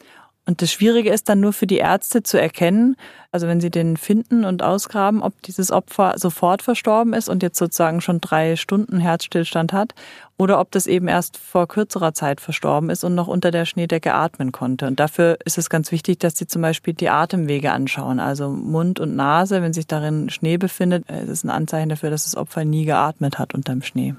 Und 0.47 0.61
das 0.61 0.71
Schwierige 0.71 1.11
ist 1.11 1.31
dann 1.31 1.41
nur 1.41 1.55
für 1.55 1.67
die 1.67 1.79
Ärzte 1.79 2.23
zu 2.23 2.39
erkennen, 2.39 2.97
also 3.33 3.49
wenn 3.49 3.63
sie 3.63 3.71
den 3.71 3.97
finden 3.97 4.45
und 4.45 4.63
ausgraben, 4.63 5.23
ob 5.23 5.41
dieses 5.43 5.71
Opfer 5.71 6.15
sofort 6.17 6.61
verstorben 6.61 7.15
ist 7.15 7.31
und 7.31 7.43
jetzt 7.43 7.59
sozusagen 7.59 8.03
schon 8.03 8.21
drei 8.21 8.57
Stunden 8.57 9.01
Herzstillstand 9.01 9.73
hat 9.73 9.95
oder 10.37 10.61
ob 10.61 10.71
das 10.71 10.87
eben 10.87 11.09
erst 11.09 11.39
vor 11.39 11.67
kürzerer 11.67 12.13
Zeit 12.13 12.43
verstorben 12.43 12.91
ist 12.91 13.05
und 13.05 13.15
noch 13.15 13.27
unter 13.27 13.51
der 13.51 13.65
Schneedecke 13.65 14.13
atmen 14.13 14.53
konnte. 14.53 14.87
Und 14.87 15.01
dafür 15.01 15.39
ist 15.47 15.57
es 15.57 15.71
ganz 15.71 15.91
wichtig, 15.93 16.19
dass 16.19 16.37
sie 16.37 16.47
zum 16.47 16.61
Beispiel 16.61 16.93
die 16.93 17.09
Atemwege 17.09 17.73
anschauen, 17.73 18.21
also 18.21 18.51
Mund 18.51 19.01
und 19.01 19.17
Nase. 19.17 19.63
Wenn 19.63 19.73
sich 19.73 19.87
darin 19.87 20.29
Schnee 20.29 20.59
befindet, 20.59 21.09
ist 21.11 21.31
es 21.31 21.45
ein 21.45 21.51
Anzeichen 21.51 21.89
dafür, 21.89 22.11
dass 22.11 22.25
das 22.25 22.37
Opfer 22.37 22.67
nie 22.67 22.85
geatmet 22.85 23.39
hat 23.39 23.55
unterm 23.55 23.81
Schnee. 23.81 24.15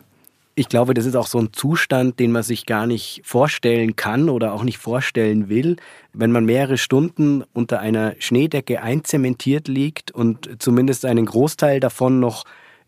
Ich 0.57 0.69
glaube, 0.69 0.93
das 0.93 1.05
ist 1.05 1.17
auch 1.17 1.27
so 1.27 1.37
ein 1.37 1.51
Zustand, 1.51 2.17
den 2.17 2.31
man 2.31 2.41
sich 2.41 2.65
gar 2.65 2.87
nicht 2.87 3.21
vorstellen 3.25 3.97
kann 3.97 4.29
oder 4.29 4.53
auch 4.53 4.63
nicht 4.63 4.77
vorstellen 4.77 5.49
will, 5.49 5.75
wenn 6.13 6.31
man 6.31 6.45
mehrere 6.45 6.77
Stunden 6.77 7.43
unter 7.51 7.81
einer 7.81 8.15
Schneedecke 8.19 8.81
einzementiert 8.81 9.67
liegt 9.67 10.11
und 10.11 10.61
zumindest 10.63 11.03
einen 11.03 11.25
Großteil 11.25 11.81
davon 11.81 12.21
noch 12.21 12.45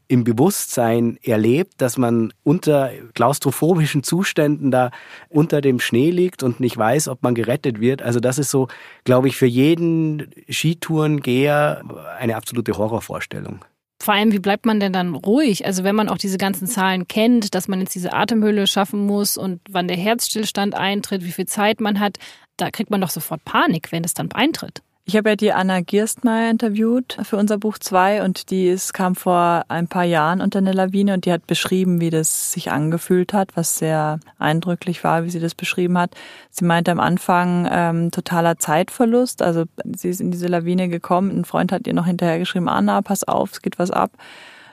im 0.08 0.24
Bewusstsein 0.24 1.18
erlebt, 1.22 1.74
dass 1.82 1.98
man 1.98 2.32
unter 2.44 2.92
klaustrophobischen 3.14 4.02
Zuständen 4.02 4.72
da 4.72 4.92
unter 5.28 5.60
dem 5.60 5.82
Schnee 5.82 6.12
liegt 6.12 6.44
und 6.44 6.62
nicht 6.62 6.78
weiß, 6.78 7.10
ob 7.10 7.22
man 7.22 7.36
gerettet 7.36 7.82
wird. 7.82 8.02
Also 8.02 8.22
das 8.22 8.38
ist 8.38 8.50
so, 8.50 8.70
glaube 9.04 9.28
ich, 9.28 9.36
für 9.36 9.46
jeden 9.46 10.32
Skitourengeher 10.50 11.84
eine 12.18 12.38
absolute 12.38 12.78
Horrorvorstellung. 12.78 13.66
Vor 14.00 14.14
allem, 14.14 14.32
wie 14.32 14.40
bleibt 14.40 14.66
man 14.66 14.80
denn 14.80 14.94
dann 14.94 15.16
ruhig? 15.16 15.66
Also 15.66 15.84
wenn 15.84 15.96
man 15.96 16.08
auch 16.08 16.18
diese 16.18 16.38
ganzen 16.38 16.68
Zahlen 16.68 17.08
kennt, 17.08 17.56
dass 17.56 17.68
man 17.68 17.80
jetzt 17.80 17.96
diese 17.96 18.14
Atemhöhle 18.14 18.68
schaffen 18.68 19.06
muss 19.06 19.38
und 19.38 19.60
wann 19.70 19.88
der 19.88 19.98
Herzstillstand 19.98 20.76
eintritt, 20.76 21.24
wie 21.24 21.32
viel 21.32 21.48
Zeit 21.48 21.82
man 21.82 22.00
hat, 22.00 22.18
da 22.58 22.70
kriegt 22.70 22.92
man 22.92 23.02
doch 23.02 23.10
sofort 23.10 23.44
Panik, 23.44 23.92
wenn 23.92 24.04
es 24.04 24.14
dann 24.14 24.32
eintritt. 24.32 24.82
Ich 25.10 25.16
habe 25.16 25.30
ja 25.30 25.36
die 25.38 25.54
Anna 25.54 25.80
Gierstmeier 25.80 26.52
interviewt 26.52 27.18
für 27.24 27.38
unser 27.38 27.58
Buch 27.58 27.78
2 27.78 28.26
und 28.26 28.50
die 28.52 28.68
ist, 28.68 28.94
kam 28.94 29.16
vor 29.16 29.64
ein 29.70 29.88
paar 29.88 30.04
Jahren 30.04 30.42
unter 30.42 30.60
eine 30.60 30.74
Lawine 30.74 31.14
und 31.14 31.24
die 31.24 31.32
hat 31.32 31.48
beschrieben, 31.48 32.02
wie 32.02 32.10
das 32.10 32.52
sich 32.52 32.72
angefühlt 32.72 33.32
hat, 33.32 33.56
was 33.56 33.78
sehr 33.78 34.20
eindrücklich 34.38 35.06
war, 35.06 35.24
wie 35.24 35.30
sie 35.30 35.40
das 35.40 35.56
beschrieben 35.56 35.98
hat. 35.98 36.12
Sie 36.52 36.66
meinte 36.66 36.92
am 36.92 37.00
Anfang 37.00 37.70
ähm, 37.72 38.12
totaler 38.12 38.58
Zeitverlust. 38.58 39.42
Also 39.42 39.64
sie 39.86 40.10
ist 40.10 40.20
in 40.20 40.30
diese 40.30 40.48
Lawine 40.48 40.90
gekommen, 40.90 41.32
ein 41.32 41.46
Freund 41.46 41.72
hat 41.72 41.88
ihr 41.88 41.94
noch 41.94 42.06
hinterher 42.06 42.38
geschrieben, 42.38 42.68
Anna, 42.68 43.02
pass 43.02 43.24
auf, 43.24 43.54
es 43.54 43.62
geht 43.62 43.80
was 43.80 43.92
ab. 43.92 44.12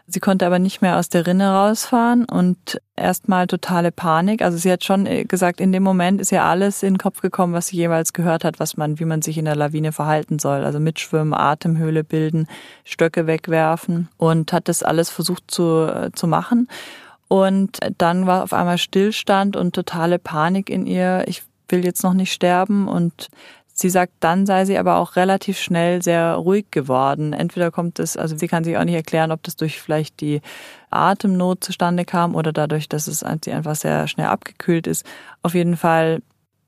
Sie 0.06 0.20
konnte 0.20 0.44
aber 0.44 0.58
nicht 0.58 0.82
mehr 0.82 0.98
aus 0.98 1.08
der 1.08 1.26
Rinne 1.26 1.50
rausfahren 1.50 2.26
und 2.26 2.78
erstmal 2.94 3.46
totale 3.46 3.90
Panik. 3.90 4.42
Also 4.42 4.58
sie 4.58 4.70
hat 4.70 4.84
schon 4.84 5.06
äh, 5.06 5.24
gesagt, 5.24 5.60
in 5.60 5.72
dem 5.72 5.82
Moment 5.82 6.20
ist 6.20 6.30
ja 6.30 6.48
alles 6.48 6.82
in 6.82 6.94
den 6.94 6.98
Kopf 6.98 7.22
gekommen, 7.22 7.54
was 7.54 7.68
sie 7.68 7.76
jeweils 7.76 8.12
gehört 8.12 8.44
hat, 8.44 8.60
was 8.60 8.76
man, 8.76 9.00
wie 9.00 9.06
man 9.06 9.22
sich 9.22 9.38
in 9.38 9.46
der 9.46 9.56
Lawine 9.56 9.92
verhalten 9.92 10.38
soll. 10.38 10.62
Also 10.64 10.78
mitschwimmen, 10.78 11.32
Atemhöhle 11.32 12.04
bilden, 12.04 12.48
Stöcke 12.84 13.26
wegwerfen 13.26 14.08
und 14.18 14.52
hat 14.52 14.68
das 14.68 14.82
alles 14.82 15.08
versucht 15.08 15.44
zu, 15.50 15.86
äh, 15.86 16.10
zu 16.12 16.26
machen. 16.26 16.68
Und 17.28 17.78
dann 17.96 18.26
war 18.26 18.42
auf 18.42 18.52
einmal 18.52 18.76
Stillstand 18.76 19.56
und 19.56 19.74
totale 19.74 20.18
Panik 20.18 20.68
in 20.68 20.86
ihr. 20.86 21.24
Ich 21.26 21.42
will 21.70 21.82
jetzt 21.82 22.04
noch 22.04 22.14
nicht 22.14 22.32
sterben 22.32 22.88
und 22.88 23.28
Sie 23.76 23.90
sagt, 23.90 24.12
dann 24.20 24.46
sei 24.46 24.64
sie 24.64 24.78
aber 24.78 24.98
auch 24.98 25.16
relativ 25.16 25.58
schnell 25.58 26.00
sehr 26.00 26.34
ruhig 26.34 26.66
geworden. 26.70 27.32
Entweder 27.32 27.72
kommt 27.72 27.98
es, 27.98 28.16
also 28.16 28.36
sie 28.36 28.46
kann 28.46 28.62
sich 28.62 28.78
auch 28.78 28.84
nicht 28.84 28.94
erklären, 28.94 29.32
ob 29.32 29.42
das 29.42 29.56
durch 29.56 29.80
vielleicht 29.80 30.20
die 30.20 30.42
Atemnot 30.90 31.64
zustande 31.64 32.04
kam 32.04 32.36
oder 32.36 32.52
dadurch, 32.52 32.88
dass 32.88 33.08
es 33.08 33.24
sie 33.44 33.52
einfach 33.52 33.74
sehr 33.74 34.06
schnell 34.06 34.28
abgekühlt 34.28 34.86
ist. 34.86 35.04
Auf 35.42 35.54
jeden 35.54 35.76
Fall 35.76 36.22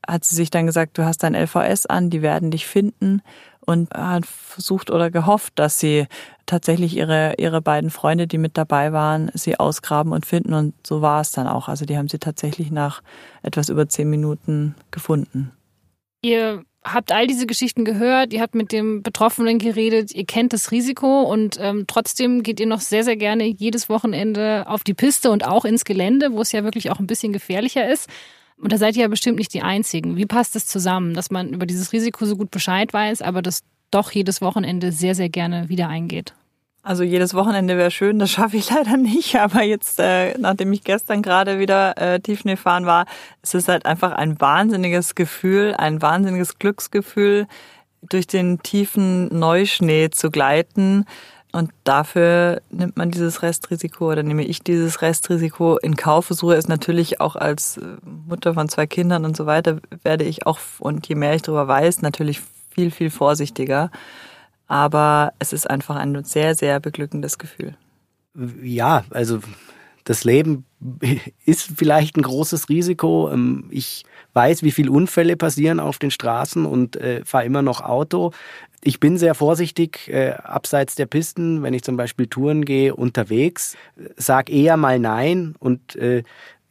hat 0.05 0.25
sie 0.25 0.35
sich 0.35 0.49
dann 0.49 0.65
gesagt, 0.65 0.97
du 0.97 1.05
hast 1.05 1.23
dein 1.23 1.33
LVS 1.33 1.85
an, 1.85 2.09
die 2.09 2.21
werden 2.21 2.51
dich 2.51 2.67
finden 2.67 3.21
und 3.65 3.93
hat 3.93 4.25
versucht 4.25 4.91
oder 4.91 5.09
gehofft, 5.09 5.53
dass 5.55 5.79
sie 5.79 6.07
tatsächlich 6.45 6.95
ihre, 6.95 7.35
ihre 7.37 7.61
beiden 7.61 7.89
Freunde, 7.89 8.27
die 8.27 8.37
mit 8.37 8.57
dabei 8.57 8.91
waren, 8.91 9.31
sie 9.33 9.57
ausgraben 9.57 10.11
und 10.11 10.25
finden 10.25 10.53
und 10.53 10.73
so 10.85 11.01
war 11.01 11.21
es 11.21 11.31
dann 11.31 11.47
auch. 11.47 11.69
Also 11.69 11.85
die 11.85 11.97
haben 11.97 12.09
sie 12.09 12.19
tatsächlich 12.19 12.69
nach 12.69 13.01
etwas 13.43 13.69
über 13.69 13.87
zehn 13.87 14.09
Minuten 14.09 14.75
gefunden. 14.91 15.53
Ihr 16.21 16.63
habt 16.93 17.11
all 17.11 17.27
diese 17.27 17.47
Geschichten 17.47 17.85
gehört, 17.85 18.33
ihr 18.33 18.41
habt 18.41 18.55
mit 18.55 18.71
dem 18.71 19.03
Betroffenen 19.03 19.59
geredet, 19.59 20.13
ihr 20.13 20.25
kennt 20.25 20.53
das 20.53 20.71
Risiko 20.71 21.23
und 21.23 21.57
ähm, 21.59 21.85
trotzdem 21.87 22.43
geht 22.43 22.59
ihr 22.59 22.67
noch 22.67 22.81
sehr, 22.81 23.03
sehr 23.03 23.17
gerne 23.17 23.45
jedes 23.45 23.89
Wochenende 23.89 24.65
auf 24.67 24.83
die 24.83 24.93
Piste 24.93 25.31
und 25.31 25.45
auch 25.45 25.65
ins 25.65 25.85
Gelände, 25.85 26.31
wo 26.31 26.41
es 26.41 26.51
ja 26.51 26.63
wirklich 26.63 26.91
auch 26.91 26.99
ein 26.99 27.07
bisschen 27.07 27.33
gefährlicher 27.33 27.87
ist. 27.87 28.09
Und 28.57 28.71
da 28.71 28.77
seid 28.77 28.95
ihr 28.95 29.03
ja 29.03 29.07
bestimmt 29.07 29.37
nicht 29.37 29.53
die 29.53 29.61
Einzigen. 29.61 30.17
Wie 30.17 30.25
passt 30.25 30.55
das 30.55 30.65
zusammen, 30.65 31.13
dass 31.13 31.29
man 31.29 31.53
über 31.53 31.65
dieses 31.65 31.93
Risiko 31.93 32.25
so 32.25 32.35
gut 32.35 32.49
Bescheid 32.49 32.91
weiß, 32.91 33.21
aber 33.21 33.41
das 33.41 33.63
doch 33.91 34.11
jedes 34.11 34.41
Wochenende 34.41 34.91
sehr, 34.91 35.15
sehr 35.15 35.29
gerne 35.29 35.69
wieder 35.69 35.89
eingeht? 35.89 36.33
Also 36.87 37.03
jedes 37.03 37.33
Wochenende 37.33 37.75
wäre 37.77 37.91
schön, 37.91 38.17
das 38.17 38.31
schaffe 38.31 38.55
ich 38.55 38.69
leider 38.73 38.95
nicht. 38.95 39.35
Aber 39.35 39.61
jetzt, 39.61 39.99
äh, 39.99 40.37
nachdem 40.37 40.71
ich 40.71 40.85
gestern 40.85 41.21
gerade 41.21 41.59
wieder 41.59 41.97
äh, 41.97 42.21
Tiefschnee 42.21 42.55
fahren 42.55 42.85
war, 42.85 43.05
ist 43.43 43.55
es 43.55 43.67
halt 43.67 43.85
einfach 43.85 44.13
ein 44.13 44.39
wahnsinniges 44.39 45.13
Gefühl, 45.13 45.75
ein 45.77 46.01
wahnsinniges 46.01 46.59
Glücksgefühl, 46.59 47.47
durch 48.01 48.25
den 48.25 48.63
tiefen 48.63 49.27
Neuschnee 49.37 50.11
zu 50.11 50.31
gleiten. 50.31 51.03
Und 51.51 51.71
dafür 51.83 52.61
nimmt 52.69 52.95
man 52.95 53.11
dieses 53.11 53.41
Restrisiko 53.41 54.09
oder 54.09 54.23
nehme 54.23 54.45
ich 54.45 54.61
dieses 54.63 55.01
Restrisiko 55.01 55.77
in 55.79 55.97
Kauf. 55.97 56.27
Versuche 56.27 56.55
es 56.55 56.69
natürlich 56.69 57.19
auch 57.19 57.35
als 57.35 57.75
äh, 57.75 57.81
Mutter 58.29 58.53
von 58.53 58.69
zwei 58.69 58.87
Kindern 58.87 59.25
und 59.25 59.35
so 59.35 59.45
weiter, 59.45 59.79
werde 60.03 60.23
ich 60.23 60.47
auch, 60.47 60.59
und 60.79 61.05
je 61.09 61.15
mehr 61.15 61.35
ich 61.35 61.41
darüber 61.41 61.67
weiß, 61.67 62.01
natürlich 62.01 62.39
viel, 62.69 62.91
viel 62.91 63.09
vorsichtiger. 63.09 63.91
Aber 64.67 65.33
es 65.39 65.53
ist 65.53 65.69
einfach 65.69 65.95
ein 65.95 66.23
sehr, 66.23 66.55
sehr 66.55 66.79
beglückendes 66.79 67.37
Gefühl. 67.37 67.75
Ja, 68.61 69.03
also 69.09 69.39
das 70.03 70.23
Leben 70.23 70.65
ist 71.45 71.71
vielleicht 71.75 72.17
ein 72.17 72.21
großes 72.21 72.69
Risiko. 72.69 73.29
Ähm, 73.31 73.65
ich 73.69 74.05
weiß, 74.33 74.63
wie 74.63 74.71
viele 74.71 74.91
Unfälle 74.91 75.35
passieren 75.35 75.79
auf 75.79 75.97
den 75.99 76.11
Straßen 76.11 76.65
und 76.65 76.95
äh, 76.95 77.23
fahre 77.25 77.45
immer 77.45 77.61
noch 77.61 77.81
Auto. 77.81 78.31
Ich 78.83 78.99
bin 78.99 79.17
sehr 79.17 79.35
vorsichtig 79.35 80.07
äh, 80.07 80.31
abseits 80.31 80.95
der 80.95 81.07
Pisten, 81.07 81.63
wenn 81.63 81.73
ich 81.73 81.83
zum 81.83 81.97
Beispiel 81.97 82.27
Touren 82.27 82.63
gehe, 82.63 82.95
unterwegs. 82.95 83.75
Sag 84.15 84.49
eher 84.49 84.77
mal 84.77 84.99
Nein 84.99 85.55
und 85.59 85.95
äh, 85.95 86.23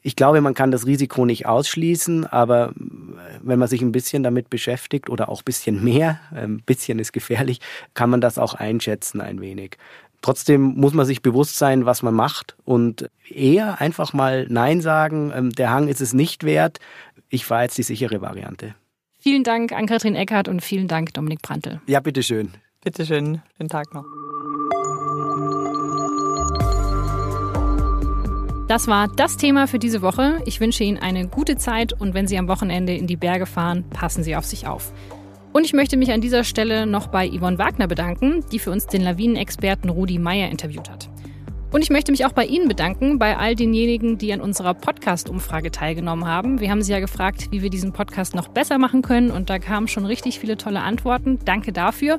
ich 0.06 0.14
glaube, 0.14 0.40
man 0.40 0.54
kann 0.54 0.70
das 0.70 0.86
Risiko 0.86 1.26
nicht 1.26 1.46
ausschließen, 1.46 2.26
aber 2.26 2.72
wenn 3.42 3.58
man 3.58 3.66
sich 3.66 3.82
ein 3.82 3.90
bisschen 3.90 4.22
damit 4.22 4.50
beschäftigt 4.50 5.10
oder 5.10 5.28
auch 5.28 5.40
ein 5.40 5.44
bisschen 5.44 5.82
mehr, 5.82 6.20
ein 6.30 6.44
ähm, 6.44 6.62
bisschen 6.64 7.00
ist 7.00 7.12
gefährlich, 7.12 7.60
kann 7.94 8.08
man 8.10 8.20
das 8.20 8.38
auch 8.38 8.54
einschätzen 8.54 9.20
ein 9.20 9.40
wenig. 9.40 9.78
Trotzdem 10.22 10.62
muss 10.62 10.94
man 10.94 11.06
sich 11.06 11.22
bewusst 11.22 11.58
sein, 11.58 11.86
was 11.86 12.04
man 12.04 12.14
macht 12.14 12.54
und 12.64 13.10
eher 13.28 13.80
einfach 13.80 14.12
mal 14.12 14.46
Nein 14.48 14.80
sagen. 14.80 15.32
Ähm, 15.34 15.50
der 15.50 15.70
Hang 15.70 15.88
ist 15.88 16.00
es 16.00 16.12
nicht 16.12 16.44
wert. 16.44 16.78
Ich 17.28 17.44
fahre 17.44 17.64
jetzt 17.64 17.76
die 17.76 17.82
sichere 17.82 18.20
Variante. 18.20 18.76
Vielen 19.18 19.42
Dank 19.42 19.72
an 19.72 19.86
Katrin 19.86 20.14
Eckert 20.14 20.46
und 20.46 20.62
vielen 20.62 20.86
Dank 20.86 21.14
Dominik 21.14 21.42
Prantl. 21.42 21.80
Ja, 21.88 21.98
bitteschön. 21.98 22.52
Bitteschön. 22.84 23.42
Schönen 23.56 23.68
Tag 23.68 23.92
noch. 23.92 24.04
Das 28.68 28.88
war 28.88 29.06
das 29.06 29.36
Thema 29.36 29.68
für 29.68 29.78
diese 29.78 30.02
Woche. 30.02 30.42
Ich 30.44 30.58
wünsche 30.58 30.82
Ihnen 30.82 30.98
eine 30.98 31.28
gute 31.28 31.56
Zeit 31.56 31.92
und 31.92 32.14
wenn 32.14 32.26
Sie 32.26 32.36
am 32.36 32.48
Wochenende 32.48 32.94
in 32.94 33.06
die 33.06 33.14
Berge 33.14 33.46
fahren, 33.46 33.84
passen 33.90 34.24
Sie 34.24 34.34
auf 34.34 34.44
sich 34.44 34.66
auf. 34.66 34.92
Und 35.52 35.64
ich 35.64 35.72
möchte 35.72 35.96
mich 35.96 36.10
an 36.10 36.20
dieser 36.20 36.42
Stelle 36.42 36.84
noch 36.84 37.06
bei 37.06 37.28
Yvonne 37.30 37.58
Wagner 37.58 37.86
bedanken, 37.86 38.44
die 38.50 38.58
für 38.58 38.72
uns 38.72 38.88
den 38.88 39.02
Lawinenexperten 39.02 39.88
Rudi 39.88 40.18
Meyer 40.18 40.50
interviewt 40.50 40.90
hat. 40.90 41.08
Und 41.70 41.82
ich 41.82 41.90
möchte 41.90 42.10
mich 42.10 42.26
auch 42.26 42.32
bei 42.32 42.44
Ihnen 42.44 42.66
bedanken, 42.66 43.20
bei 43.20 43.36
all 43.36 43.54
denjenigen, 43.54 44.18
die 44.18 44.32
an 44.32 44.40
unserer 44.40 44.74
Podcast-Umfrage 44.74 45.70
teilgenommen 45.70 46.26
haben. 46.26 46.58
Wir 46.58 46.70
haben 46.70 46.82
Sie 46.82 46.90
ja 46.90 46.98
gefragt, 46.98 47.48
wie 47.52 47.62
wir 47.62 47.70
diesen 47.70 47.92
Podcast 47.92 48.34
noch 48.34 48.48
besser 48.48 48.78
machen 48.78 49.02
können 49.02 49.30
und 49.30 49.48
da 49.48 49.60
kamen 49.60 49.86
schon 49.86 50.06
richtig 50.06 50.40
viele 50.40 50.56
tolle 50.56 50.80
Antworten. 50.80 51.38
Danke 51.44 51.72
dafür. 51.72 52.18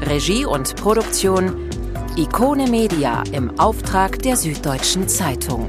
Regie 0.00 0.46
und 0.46 0.74
Produktion 0.76 1.68
Ikone 2.16 2.66
Media 2.66 3.22
im 3.32 3.60
Auftrag 3.60 4.20
der 4.20 4.38
Süddeutschen 4.38 5.06
Zeitung. 5.06 5.68